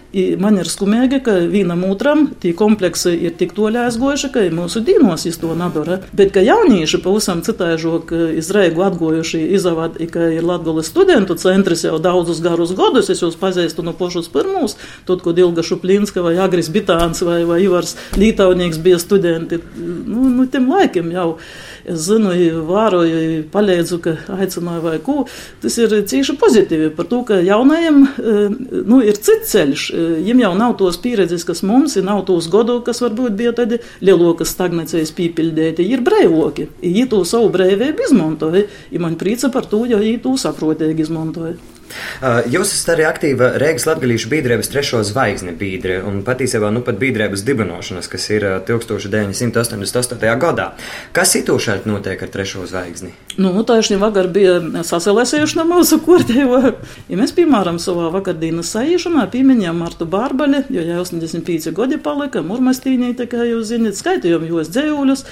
Man 0.41 0.59
ir 0.61 0.69
skumīgi, 0.69 1.21
ka 1.25 1.35
vienam 1.49 1.83
otram 1.89 2.27
tie 2.41 2.53
kompleksi 2.57 3.15
ir 3.27 3.35
tik 3.39 3.55
toļā 3.57 3.87
aizgojuši, 3.89 4.31
ka 4.33 4.45
mūsu 4.53 4.83
dīnos 4.85 5.25
iz 5.29 5.39
to 5.41 5.55
nadara. 5.57 5.99
Bet 6.17 6.33
ka 6.35 6.43
jaunieši 6.45 7.01
pavisam 7.03 7.41
citāžok 7.45 8.13
izraigu 8.37 8.85
atgojuši 8.87 9.43
izavad, 9.57 9.97
ka 10.13 10.29
ir 10.37 10.45
Latgales 10.47 10.91
studentu 10.91 11.37
centrs 11.39 11.85
jau 11.87 11.97
daudzus 12.01 12.41
garus 12.45 12.75
gadus, 12.77 13.11
es 13.13 13.23
jūs 13.23 13.37
pazīstu 13.39 13.85
no 13.85 13.95
pošus 13.97 14.29
pirmūs, 14.33 14.77
tad, 15.07 15.23
kad 15.25 15.39
Ilga 15.41 15.65
Šuplinska 15.65 16.23
vai 16.25 16.37
Agris 16.43 16.69
Bitāns 16.73 17.23
vai, 17.25 17.41
vai 17.49 17.61
Ivars 17.65 17.95
Lītaunieks 18.17 18.81
bija 18.83 19.01
studenti, 19.01 19.59
nu, 19.77 20.29
nu 20.33 20.47
tiem 20.51 20.69
laikiem 20.71 21.11
jau. 21.15 21.29
Es 21.87 22.03
zinu, 22.03 22.33
vēroju, 22.67 23.45
palīdzu, 23.53 23.99
ka 24.03 24.13
aicināju 24.35 24.81
vai 24.83 24.97
ko. 25.03 25.21
Tas 25.63 25.77
ir 25.79 25.93
cīši 26.09 26.35
pozitīvi 26.41 26.89
par 26.97 27.07
to, 27.07 27.21
ka 27.29 27.37
jaunajiem 27.39 28.01
nu, 28.87 28.99
ir 28.99 29.15
cits 29.15 29.53
ceļš. 29.53 29.85
Viņiem 30.17 30.43
jau 30.43 30.51
nav 30.59 30.75
tos 30.81 30.99
pieredzes, 31.03 31.45
kas 31.47 31.63
mums 31.63 31.95
ir, 31.95 32.03
nav 32.07 32.25
tos 32.27 32.49
godu, 32.51 32.81
kas 32.83 32.99
varbūt 33.05 33.39
bija 33.39 33.55
tādi 33.55 33.79
lielokas 34.03 34.51
stagnācijas 34.57 35.15
pīpildēti. 35.15 35.87
Ir 35.87 36.03
brīvoki. 36.03 36.67
Viņi 36.83 37.07
to 37.13 37.23
savu 37.29 37.53
brīvību 37.55 38.09
izmantoja. 38.09 38.67
Ja 38.91 39.03
man 39.03 39.15
prīca 39.19 39.53
par 39.53 39.71
to, 39.71 39.85
jo 39.87 40.03
viņi 40.03 40.19
to 40.27 40.35
saprotīgi 40.43 41.07
izmantoja. 41.07 41.55
Jūs 42.53 42.73
esat 42.75 42.95
arī 42.95 43.07
aktīva 43.09 43.53
Rīgas 43.61 43.87
Latvijas 43.89 44.27
biedrības 44.31 44.71
trešo 44.73 45.03
zvaigzni 45.07 45.53
biedre 45.57 45.99
un 46.05 46.21
patiesībā 46.27 46.71
nu 46.73 46.83
pat 46.85 46.99
biedrības 47.01 47.43
dibinošanas, 47.47 48.09
kas 48.11 48.29
ir 48.33 48.47
1988. 48.67 50.17
Uh, 50.17 50.37
gadā. 50.41 50.71
Kas 51.15 51.35
itūšēt 51.39 51.87
notiek 51.89 52.21
ar 52.21 52.31
trešo 52.31 52.65
zvaigzni? 52.69 53.13
Nu, 53.37 53.51
taisni 53.67 53.99
vakar 54.01 54.29
bija 54.33 54.57
saselēsējušana 54.87 55.65
mūsu 55.67 55.99
kortējo. 56.05 56.61
Ja 57.07 57.19
mēs, 57.19 57.33
piemēram, 57.37 57.77
savā 57.81 58.09
vakardienas 58.13 58.71
saīšanā 58.73 59.27
pieminējām 59.33 59.77
Martu 59.83 60.07
Bārbali, 60.09 60.63
jo 60.73 60.83
jau 60.83 61.03
85 61.03 61.71
gadi 61.77 61.99
palika, 62.01 62.41
murmastīnī, 62.45 63.13
tā 63.17 63.27
kā 63.29 63.45
jūs 63.45 63.69
zināt, 63.71 63.99
skaitījām 63.99 64.47
jūs 64.49 64.71
dzējuļus, 64.73 65.23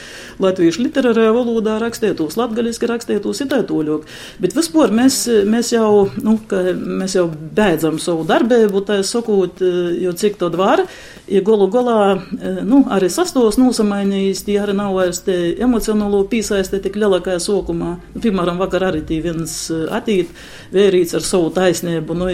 latviešu 0.44 0.86
literārajā 0.86 1.34
valodā 1.36 1.80
rakstētos, 1.82 2.38
latgaliski 2.40 2.90
rakstētos, 2.92 3.42
ir 3.42 3.52
tā 3.52 3.62
toļok. 3.68 4.06
Bet 4.44 4.56
vispār 4.58 4.94
mēs, 4.96 5.24
mēs 5.50 5.74
jau, 5.74 6.06
nu, 6.22 6.38
ka 6.50 6.62
mēs 6.76 7.18
jau 7.18 7.26
beidzam 7.30 8.00
savu 8.02 8.26
darbību, 8.28 8.82
tā 8.88 9.00
sakot, 9.06 9.62
jo 10.02 10.14
cik 10.16 10.40
to 10.42 10.50
var, 10.56 10.84
ja 11.28 11.42
golu 11.46 11.68
galā, 11.74 11.98
nu, 12.68 12.84
arī 12.94 13.10
sastos 13.12 13.58
nosamainījis, 13.60 14.44
tie 14.48 14.60
arī 14.62 14.76
nav 14.78 14.94
vairs 14.96 15.24
te 15.26 15.36
emocionālo 15.62 16.22
pīsaiste 16.30 16.80
tik 16.84 17.00
lielākajā 17.02 17.42
sokumā. 17.44 17.96
Piemēram, 18.22 18.60
vakar 18.62 18.88
arī 18.92 19.02
tī 19.08 19.20
viens 19.26 19.56
atīt 19.72 20.32
vērīts 20.76 21.18
ar 21.18 21.26
savu 21.26 21.50
taisnību, 21.56 22.18
nu, 22.18 22.30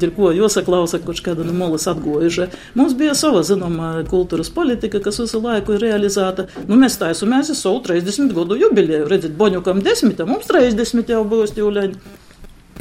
dirko 0.00 0.32
josaklausa, 0.36 1.00
kurš 1.04 1.24
kāda 1.26 1.46
no 1.46 1.54
molas 1.56 1.88
atgojuša. 1.90 2.48
Mums 2.78 2.94
bija 2.98 3.16
sava, 3.18 3.42
zināma, 3.46 3.92
kultūras 4.10 4.52
politika, 4.54 5.02
kas 5.04 5.20
visu 5.22 5.42
laiku 5.42 5.76
ir 5.76 5.86
realizēta. 5.88 6.48
Nu, 6.68 6.78
mēs 6.80 6.98
taisamies 7.02 7.52
savu 7.56 7.82
30 7.86 8.34
gadu 8.36 8.58
jubileju. 8.60 9.08
Redziet, 9.10 9.34
Boņukam 9.38 9.82
10, 9.84 10.22
mums 10.28 10.48
30 10.50 11.16
jau 11.16 11.24
būs 11.28 11.56
jūleņi. 11.58 12.25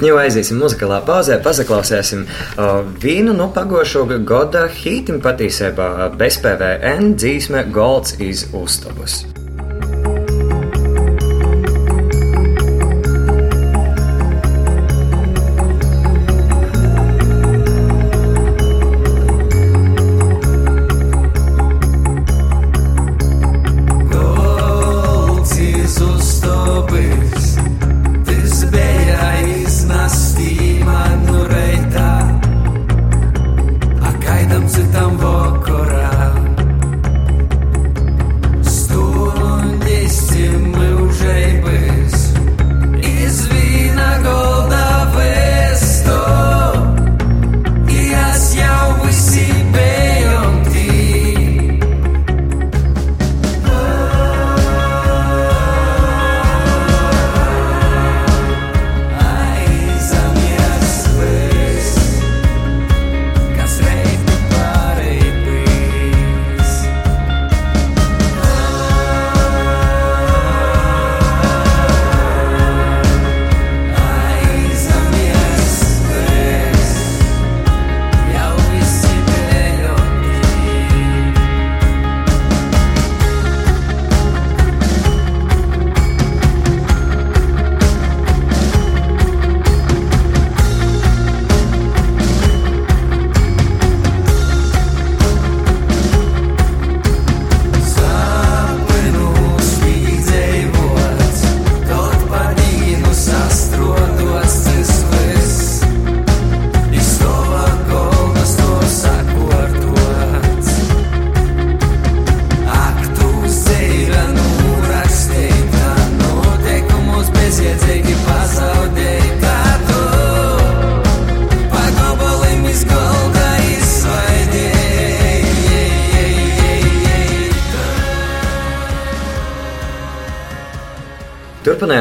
Jau 0.04 0.18
aiziesim 0.20 0.58
muzikālā 0.60 0.98
pauzē, 1.08 1.38
pazaklausīsim 1.44 2.26
uh, 2.26 2.82
vīnu 3.00 3.32
no 3.38 3.48
pagošo 3.56 4.04
gada 4.28 4.66
hītim 4.82 5.22
patiesībā 5.24 6.10
bez 6.20 6.42
PVN 6.44 7.16
dzīsme 7.16 7.64
Golds 7.72 8.20
iz 8.20 8.44
Uztabus. 8.52 9.22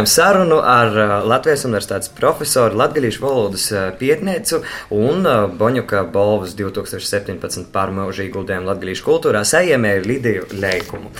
Turpinājām 0.04 0.10
sarunu 0.10 0.58
ar 0.60 1.24
Latvijas 1.24 1.64
Universitātes 1.64 2.10
profesoru, 2.12 2.76
Latvijas 2.76 3.16
valodas 3.20 3.72
pietniecu 3.98 4.60
un 4.92 5.24
Boņuka 5.56 6.04
Bolvas 6.12 6.54
2017 6.58 7.70
pārmaužu 7.72 8.26
ieguldījumu 8.26 8.68
Latvijas 8.68 9.00
kultūrā 9.04 9.44
saimēju 9.44 10.04
Lidiju 10.04 10.44
Leikumu. 10.60 11.10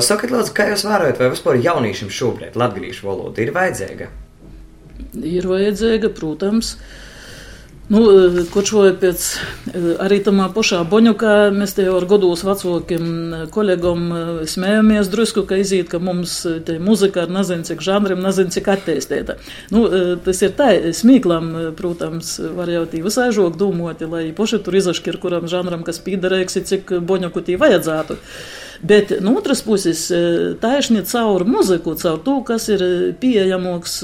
Sakiet, 0.00 0.32
lūdzu, 0.34 0.54
kā 0.56 0.66
jūs 0.72 0.84
vērojat, 0.88 1.20
vai 1.20 1.30
vispār 1.30 1.60
jauniešiem 1.62 2.10
šobrīd 2.10 2.58
Latvijas 2.58 3.02
valoda 3.06 3.42
ir 3.44 3.54
vajadzīga? 3.54 4.10
Ir 5.22 5.46
vajadzīga, 5.46 6.10
protams. 6.18 6.74
Nu, 7.92 8.00
kočoju 8.48 8.94
pēc 8.96 9.24
arī 10.00 10.16
tamā 10.24 10.46
pašā 10.54 10.78
Boņukā, 10.88 11.34
mēs 11.52 11.74
te 11.76 11.84
jau 11.84 11.98
ar 11.98 12.06
godos 12.08 12.40
vecākiem 12.46 13.04
kolegom 13.52 14.06
smējamies 14.48 15.10
drusku, 15.12 15.44
ka 15.44 15.58
izīt, 15.60 15.90
ka 15.92 16.00
mums 16.00 16.38
te 16.64 16.78
muzika 16.80 17.26
ar 17.26 17.34
nezinu 17.36 17.68
cik 17.68 17.84
žanriem, 17.84 18.24
nezinu 18.24 18.56
cik 18.56 18.72
attīstīta. 18.72 19.36
Nu, 19.74 19.84
tas 20.24 20.40
ir 20.40 20.56
tā, 20.56 20.70
smīklam, 20.96 21.52
protams, 21.76 22.38
var 22.56 22.72
jau 22.72 22.86
tī 22.88 23.04
visai 23.04 23.28
žok 23.36 23.60
dūmoti, 23.60 24.08
lai 24.08 24.26
poši 24.36 24.62
tur 24.64 24.80
izaškir, 24.80 25.20
kuram 25.20 25.44
žanram, 25.52 25.84
kas 25.84 26.00
pīdarēks, 26.00 26.62
cik 26.64 26.96
Boņuku 27.04 27.44
tī 27.44 27.60
vajadzētu. 27.60 28.16
Bet 28.84 29.14
no 29.24 29.34
otras 29.38 29.62
puses, 29.64 30.06
taisni 30.60 31.02
caur 31.08 31.46
muziku, 31.48 31.94
caur 31.96 32.18
to, 32.24 32.36
kas 32.46 32.68
ir 32.72 32.82
pieejamāks 33.20 33.96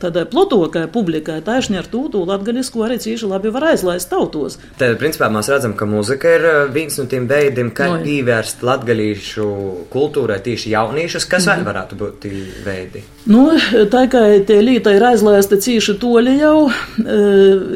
tādai 0.00 0.24
plotokai 0.30 0.86
publikai, 0.92 1.40
taisni 1.44 1.76
ar 1.80 1.88
to, 1.92 2.06
to 2.12 2.22
latgaļisku 2.28 2.84
arī 2.86 2.96
cīši 3.02 3.28
labi 3.28 3.52
var 3.52 3.68
aizlaist 3.72 4.08
tautos. 4.12 4.56
Tad, 4.80 4.96
principā, 5.00 5.28
mēs 5.32 5.50
redzam, 5.52 5.76
ka 5.76 5.88
muzika 5.88 6.32
ir 6.38 6.46
viens 6.72 6.96
no 6.96 7.04
tiem 7.10 7.28
veidiem, 7.28 7.72
kā 7.76 7.90
no, 7.92 8.00
pievērst 8.06 8.64
latgaļīšu 8.64 9.48
kultūrai 9.92 10.40
tieši 10.44 10.72
jauniešus, 10.72 11.28
kas 11.28 11.50
vēl 11.50 11.66
varētu 11.68 12.00
būt 12.00 12.18
tie 12.24 12.32
veidi. 12.64 13.04
Nu, 13.30 13.44
tā 13.92 14.06
kā 14.10 14.24
tie 14.48 14.58
līta 14.64 14.94
ir 14.96 15.04
aizlaista 15.12 15.58
cīši 15.62 15.94
toļi 16.02 16.32
jau 16.40 16.56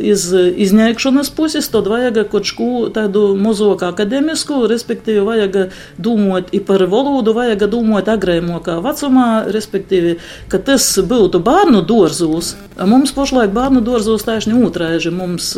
iz 0.03 0.27
izņēgšanas 0.35 1.31
puses, 1.37 1.69
tad 1.71 1.87
vajag 1.91 2.25
kaut 2.33 2.51
ko 2.57 2.71
tādu 2.95 3.29
muzika 3.39 3.93
akademisku, 3.93 4.65
respektīvi 4.71 5.23
vajag 5.27 5.61
domāt, 6.03 6.46
i 6.53 6.61
par 6.61 6.85
valodu 6.91 7.35
vajag 7.37 7.67
domāt 7.73 8.11
agrēmokā 8.13 8.79
vecumā, 8.85 9.29
respektīvi, 9.55 10.17
ka 10.53 10.61
tas 10.63 10.87
būtu 10.99 11.41
bērnu 11.45 11.83
dārzos. 11.87 12.55
Mums 12.77 13.15
pašlaik 13.17 13.55
bērnu 13.57 13.81
dārzos 13.85 14.27
tieši 14.27 14.53
otrādi. 14.67 15.11
Mums 15.15 15.53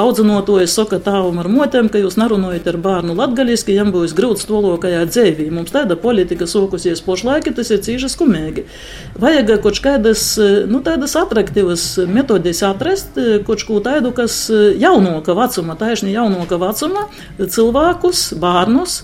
audzinotojas 0.00 0.72
saka 0.78 0.98
tāvam 1.04 1.38
ar 1.42 1.50
motēm, 1.52 1.90
ka 1.92 2.00
jūs 2.00 2.16
nerunājat 2.20 2.70
ar 2.72 2.78
bērnu 2.82 3.16
latgaļiski, 3.18 3.76
jām 3.76 3.92
būs 3.94 4.14
grūts 4.16 4.48
tolokajā 4.48 5.04
dzēvī. 5.10 5.50
Mums 5.52 5.74
tāda 5.74 5.98
politika 6.00 6.48
sokusies 6.48 7.02
pašlaik, 7.04 7.50
tas 7.56 7.72
ir 7.74 7.82
cīši 7.84 8.10
skumīgi. 8.12 8.64
Vajag 9.20 9.52
kaut 9.64 9.80
kādas, 9.84 10.24
nu, 10.70 10.80
tādas 10.84 11.16
atraktīvas 11.20 11.84
metodes 12.08 12.62
atrast, 12.66 13.18
kaut 13.46 13.64
ko 13.68 13.80
tādu, 13.84 14.12
kas 14.16 14.46
jaunoka 14.80 15.36
vecuma, 15.36 15.76
tieši 15.78 16.12
jaunoka 16.14 16.58
vecuma 16.60 17.06
cilvēkus, 17.38 18.30
bērnus 18.40 19.00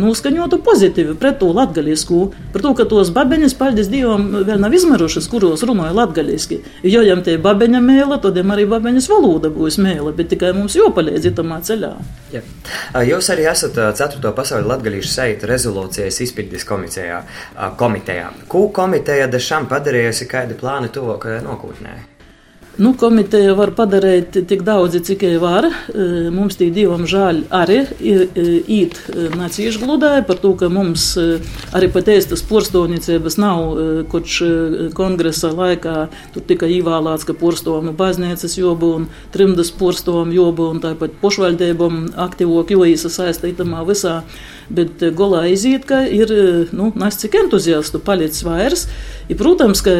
noskaņotu 0.00 0.59
pozitīvi 0.64 1.16
pret 1.20 1.38
to 1.40 1.50
latgaļisku. 1.56 2.20
Par 2.54 2.64
to, 2.64 2.72
ka 2.78 2.86
tos 2.90 3.12
babeņas, 3.14 3.56
paldies 3.58 3.90
Dievam, 3.92 4.28
vēl 4.46 4.60
nav 4.62 4.74
izmarušas, 4.76 5.28
kuros 5.30 5.64
runāja 5.66 5.94
latgaļiski. 5.96 6.60
Jo 6.90 7.04
jām 7.06 7.24
te 7.26 7.36
babeņa 7.40 7.82
mēla, 7.84 8.20
tad 8.22 8.38
jām 8.40 8.52
arī 8.54 8.66
babeņas 8.70 9.08
valoda 9.10 9.52
būs 9.54 9.80
mēla, 9.82 10.14
bet 10.16 10.32
tikai 10.34 10.52
mums 10.56 10.76
jopalēdz 10.78 11.30
itamā 11.32 11.60
ceļā. 11.66 11.92
Ja. 12.34 12.44
Jūs 13.06 13.32
arī 13.34 13.48
esat 13.50 13.78
4. 14.00 14.34
pasaules 14.36 14.68
latgaļīšu 14.70 15.12
saita 15.14 15.50
rezolūcijas 15.50 16.22
izpildes 16.26 16.66
komitejā. 16.68 17.24
komitejā. 17.80 18.30
Ko 18.50 18.68
komiteja 18.74 19.28
dešām 19.30 19.68
padarījusi, 19.70 20.30
kādi 20.30 20.58
plāni 20.58 20.92
tuvākajā 20.94 21.42
nākotnē? 21.46 22.09
Nu, 22.78 22.92
komiteja 22.94 23.56
var 23.58 23.72
padarīt 23.74 24.36
tik 24.46 24.60
daudz, 24.62 24.94
cik 25.02 25.24
viņa 25.26 25.38
var. 25.42 25.66
E, 25.66 26.04
mums 26.30 26.54
tī 26.58 26.68
divam 26.70 27.02
žēl 27.08 27.42
arī 27.50 27.80
īt 27.98 28.94
e, 29.10 29.26
nācīšu 29.34 29.82
gludāja 29.82 30.22
par 30.28 30.38
to, 30.38 30.52
ka 30.58 30.68
mums 30.70 31.08
e, 31.18 31.40
arī 31.74 31.88
pat 31.90 32.12
ēstas 32.14 32.44
porstovnicības 32.46 33.36
nav, 33.42 33.74
koč 34.12 34.38
kongresa 34.94 35.50
laikā 35.50 35.96
tur 36.34 36.46
tika 36.46 36.70
īvālāts, 36.70 37.26
ka 37.26 37.34
porstovam 37.34 37.90
baznīcas 37.98 38.54
jobu 38.60 38.94
un 39.00 39.10
trimdas 39.34 39.74
porstovam 39.74 40.30
jobu 40.34 40.70
un 40.70 40.78
tāpat 40.84 41.18
pošvaļdēbam 41.20 42.12
aktīvok 42.28 42.70
joīsa 42.76 43.10
saistītamā 43.10 43.82
visā. 43.88 44.20
Bet 44.70 45.02
golā 45.18 45.48
iziet, 45.50 45.82
ka 45.88 46.04
ir, 46.06 46.30
nu, 46.70 46.92
nes 46.94 47.16
cik 47.18 47.34
entuziastu 47.40 47.98
palicis 48.06 48.46
vairs. 48.46 48.86
I, 49.30 49.34
protams, 49.38 49.78
ka 49.86 49.92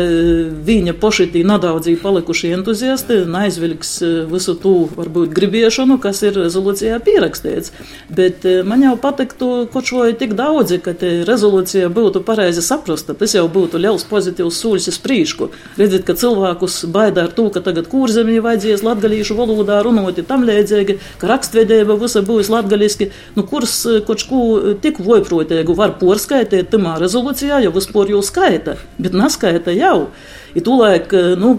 viņa 0.67 0.97
pošitī 0.99 1.45
nadaudzī 1.47 1.93
palikuši 2.01 2.49
entuziasti 2.57 3.21
neaizvilks 3.31 3.91
e, 4.03 4.09
visu 4.27 4.57
to, 4.59 4.73
varbūt, 4.97 5.31
gribiešanu, 5.37 6.01
kas 6.03 6.25
ir 6.27 6.35
rezolūcijā 6.41 6.99
pierakstīts. 7.07 7.71
Bet 8.11 8.43
man 8.67 8.83
jau 8.83 8.97
patiktu, 8.99 9.69
kočoja 9.71 10.17
tik 10.19 10.35
daudzi, 10.39 10.81
ka 10.83 10.97
rezolūcija 11.29 11.93
būtu 11.95 12.25
pareizi 12.27 12.65
saprasta. 12.67 13.15
Tas 13.15 13.37
jau 13.37 13.45
būtu 13.53 13.79
liels 13.79 14.03
pozitīvs 14.11 14.59
solis 14.65 14.91
uz 14.91 14.99
priekšu. 14.99 15.51
Redziet, 15.79 16.03
ka 16.09 16.19
cilvēkus 16.19 16.81
baida 16.91 17.29
ar 17.29 17.35
to, 17.37 17.47
ka 17.55 17.63
tagad 17.63 17.87
kurzemī 17.93 18.41
vajadzēs 18.43 18.83
latgalīšu 18.87 19.39
valodā 19.39 19.79
runāt 19.87 20.19
tam 20.27 20.43
līdzīgi, 20.49 20.99
ka 21.23 21.31
rakstvedība 21.31 21.95
visa 22.03 22.25
būs 22.27 22.51
latgaliski. 22.51 23.13
Nu, 23.39 23.47
kurs 23.47 23.79
kaut 24.09 24.27
ko 24.27 24.43
tik 24.83 24.99
vojprotēgu 25.07 25.79
var 25.79 25.95
porskaitīt 26.03 26.73
tamā 26.75 26.99
rezolūcijā, 26.99 27.63
jo 27.63 27.75
vispār 27.79 28.11
jau 28.17 28.27
skaita. 28.27 28.75
Bet 28.99 29.20
neskaita 29.21 29.75
jau. 29.77 30.09
Ja 30.55 30.63
tūlēk 30.67 31.13
eh, 31.15 31.29
nu, 31.39 31.53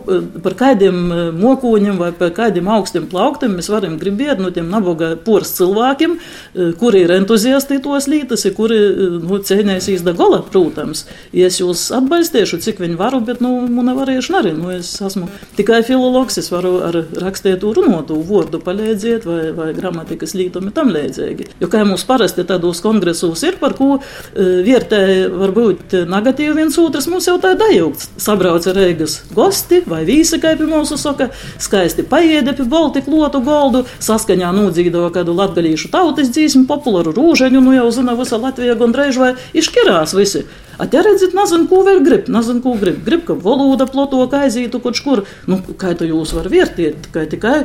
par 0.43 0.55
kādiem 0.59 0.97
eh, 1.11 1.21
mokoņiem 1.35 1.99
vai 2.01 2.11
par 2.15 2.33
kādiem 2.35 2.67
augstiem 2.71 3.07
plauktiem 3.11 3.55
mēs 3.55 3.69
varam 3.71 3.97
gribēt 4.01 4.41
no 4.43 4.51
tiem 4.51 4.67
naboga 4.71 5.13
poras 5.25 5.53
cilvēkiem, 5.55 6.17
eh, 6.17 6.71
kuri 6.79 7.05
ir 7.05 7.13
entuziasti 7.15 7.79
tos 7.83 8.09
lītas, 8.11 8.43
kuri 8.55 8.79
nu, 9.21 9.39
cēnēsīs 9.47 10.03
da 10.03 10.13
gola, 10.17 10.41
protams. 10.43 11.05
Ja 11.35 11.47
es 11.47 11.61
jūs 11.61 11.85
atbalstīšu, 11.95 12.59
cik 12.63 12.81
viņi 12.83 12.99
varu, 12.99 13.21
bet 13.25 13.39
nu, 13.43 13.53
man 13.71 13.91
nevarēšu 13.91 14.35
arī. 14.41 14.53
Nu, 14.57 14.73
es 14.75 14.91
esmu 14.99 15.29
tikai 15.57 15.81
filologs, 15.87 16.39
es 16.41 16.51
varu 16.51 16.73
ar 16.89 16.99
rakstētu 17.23 17.71
runotu 17.77 18.19
vārdu 18.27 18.59
palīdzēt 18.63 19.27
vai, 19.27 19.39
vai 19.55 19.69
gramatikas 19.77 20.35
lītumi 20.35 20.73
tam 20.75 20.91
līdzīgi. 20.91 21.47
Jo 21.63 21.71
kā 21.71 21.85
mums 21.87 22.03
parasti 22.07 22.43
tādos 22.47 22.83
kongresos 22.83 23.45
ir, 23.47 23.59
par 23.61 23.77
ko 23.77 24.01
vērtē 24.35 25.01
varbūt 25.31 25.95
negatīvi 26.09 26.57
viens 26.59 26.77
otrs, 26.81 27.07
mums 27.11 27.27
jau 27.29 27.37
tā 27.41 27.53
dajūgts. 27.59 28.11
Sabrauc 28.21 28.67
ar 28.67 28.80
Reigas 28.81 29.19
gosti 29.35 29.81
vai 29.89 30.01
vīsi, 30.07 30.39
kā 30.41 30.55
pie 30.57 30.67
mums 30.69 30.93
saka, 31.01 31.29
skaisti 31.61 32.05
paiede 32.07 32.55
pie 32.57 32.65
Baltiku 32.71 33.13
lotu 33.13 33.43
goldu, 33.45 33.83
saskaņā 34.01 34.49
nūdzīdo 34.57 35.05
kādu 35.13 35.35
latgalīšu 35.37 35.91
tautas 35.93 36.33
dzīsmu, 36.33 36.65
populāru 36.69 37.13
rūžeņu, 37.17 37.61
nu 37.61 37.75
jau 37.77 37.87
zina 37.93 38.17
visa 38.17 38.41
Latvija 38.41 38.77
gandrīz 38.79 39.21
vai 39.21 39.35
iškirās 39.57 40.15
visi. 40.17 40.45
A 40.81 40.87
te 40.89 41.01
redzat, 41.05 41.35
nezinu, 41.37 41.67
ko 41.69 41.83
vēl 41.85 41.99
grib, 42.01 42.29
nezinu, 42.33 42.61
ko 42.63 42.73
grib. 42.81 43.03
Grib, 43.05 43.21
ka 43.27 43.35
valoda 43.37 43.85
ploto 43.85 44.23
kaizītu 44.31 44.81
kaut 44.81 45.01
kur, 45.05 45.23
nu, 45.45 45.59
kā 45.77 45.93
to 45.97 46.07
jūs 46.09 46.33
var 46.33 46.49
vērtēt, 46.49 47.11
kā 47.13 47.27
tikai 47.29 47.59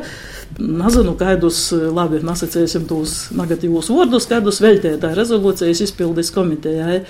nezinu, 0.57 1.15
kādus, 1.17 1.63
labi, 1.73 2.21
nosacīsim 2.25 2.85
tos 2.89 3.15
negatīvos 3.37 3.89
vārdus, 3.93 4.29
kādus 4.29 4.61
veltētā 4.61 5.15
rezolūcijas 5.17 5.81
izpildes 5.87 6.29
komitejai. 6.35 7.01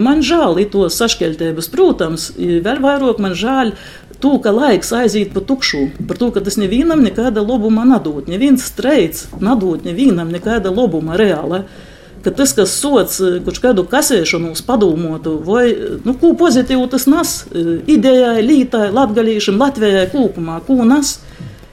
Man 0.00 0.24
žēl 0.24 0.64
tos 0.72 0.96
sašķeltības, 1.02 1.70
protams, 1.72 2.30
vēl 2.38 2.80
vairāk 2.84 3.20
man 3.20 3.36
žēl 3.36 3.74
to, 4.24 4.38
ka 4.40 4.52
laiks 4.54 4.94
aiziet 4.96 5.34
pa 5.36 5.44
tukšu, 5.44 5.90
par 6.08 6.20
to, 6.20 6.30
ka 6.32 6.40
tas 6.44 6.56
nevienam 6.60 7.04
nekāda 7.04 7.44
labuma 7.44 7.84
nedod, 7.88 8.30
neviens 8.32 8.64
streiks 8.70 9.26
nedod 9.44 9.84
nevienam 9.84 10.32
nekāda 10.32 10.72
labuma 10.72 11.20
reāla 11.20 11.66
ka 12.24 12.32
tas, 12.34 12.54
kas 12.56 12.72
sots 12.80 13.20
kaut 13.44 13.60
kādu 13.62 13.84
kasēšanu 13.90 14.54
padomotu, 14.66 15.36
vai 15.44 15.66
nu, 16.04 16.16
ko 16.20 16.32
pozitīvu 16.38 16.88
tas 16.92 17.06
nes 17.10 17.36
idejai, 17.54 18.40
lītai, 18.44 18.88
latgalīšam, 18.94 19.60
Latvijai 19.60 20.08
kopumā, 20.12 20.60
ko 20.66 20.80
nes. 20.88 21.18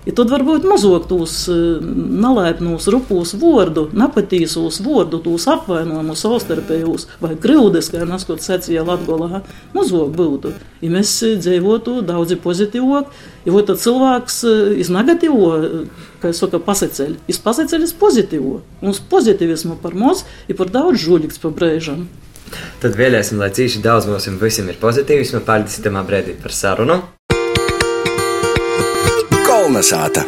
Ja 0.02 0.16
tad 0.18 0.32
varbūt 0.34 0.64
mazāk 0.66 1.04
tos 1.12 1.36
e, 1.52 1.56
nelaipnos 1.84 2.88
rupūs 2.90 3.36
vārdu, 3.38 3.84
nepatīsos 3.94 4.80
vārdu, 4.82 5.20
tos 5.22 5.46
apvainojumus 5.52 6.24
savstarpējos 6.26 7.06
vai 7.22 7.36
krūdes, 7.42 7.92
kā 7.94 8.02
neskot 8.10 8.42
sacīja 8.42 8.82
Latgolā, 8.88 9.44
mazāk 9.76 10.10
būtu. 10.18 10.56
Ja 10.82 10.90
mēs 10.96 11.14
dzīvotu 11.44 12.00
daudzi 12.08 12.40
pozitīvāk, 12.42 13.14
ja 13.46 13.64
tad 13.70 13.84
cilvēks 13.84 14.42
e, 14.50 14.56
iz 14.82 14.90
negatīvo, 14.90 15.54
e, 15.54 15.86
kā 16.24 16.34
es 16.34 16.42
saku, 16.42 16.64
paseceļ, 16.66 17.20
iz 17.30 17.42
paseceļ 17.46 17.86
iz 17.86 17.94
pozitīvo. 18.02 18.58
Mums 18.82 19.06
pozitīvismu 19.14 19.78
par 19.86 19.94
maz 19.94 20.26
ir 20.50 20.58
par 20.58 20.74
daudz 20.74 21.06
žuļiks 21.06 21.46
pa 21.46 21.54
brēžam. 21.54 22.08
Tad 22.82 22.98
vēlēsim, 22.98 23.38
lai 23.40 23.54
cīši 23.54 23.86
daudz 23.86 24.10
mums 24.10 24.26
visiem 24.42 24.74
ir 24.74 24.82
pozitīvismu. 24.82 25.46
Paldies, 25.46 25.78
Tamā 25.86 26.02
brēdī 26.08 26.34
par 26.42 26.58
sarunu. 26.58 27.04
Kolnesāta! 29.72 30.26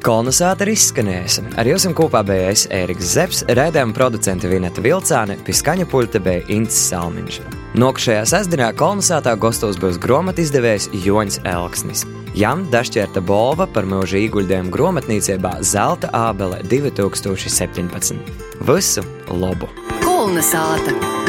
Kolonizāta 0.00 0.64
ir 0.64 0.70
izskanējusi. 0.72 1.42
Ar 1.60 1.68
jums 1.68 1.84
kopā 1.98 2.22
bija 2.24 2.46
es, 2.48 2.62
Ēriks 2.72 3.10
Zepsi, 3.12 3.44
rēdējuma 3.58 3.92
producente 3.92 4.48
Vineta 4.48 4.80
Vilcāne, 4.80 5.36
piskaņa 5.44 5.84
pulte 5.92 6.22
bija 6.24 6.46
Incis 6.54 6.94
Salmiņš. 6.94 7.36
Nokušajā 7.76 8.22
sestdienā 8.32 8.70
kolonizātā 8.80 9.36
gastos 9.36 9.76
būs 9.82 10.00
grāmatu 10.00 10.46
izdevējs 10.46 10.88
Joņs 11.04 11.42
Elksnis. 11.52 12.06
Jam 12.32 12.64
dašķērta 12.72 13.20
bolva 13.20 13.68
par 13.68 13.84
mūža 13.84 14.24
ieguldījumu 14.24 14.72
grāmatniecībā 14.72 15.58
Zelta 15.60 16.08
Ābele 16.16 16.64
2017. 16.72 18.16
Visu 18.64 19.04
labu! 19.28 19.68
Kolonizāta! 20.00 21.25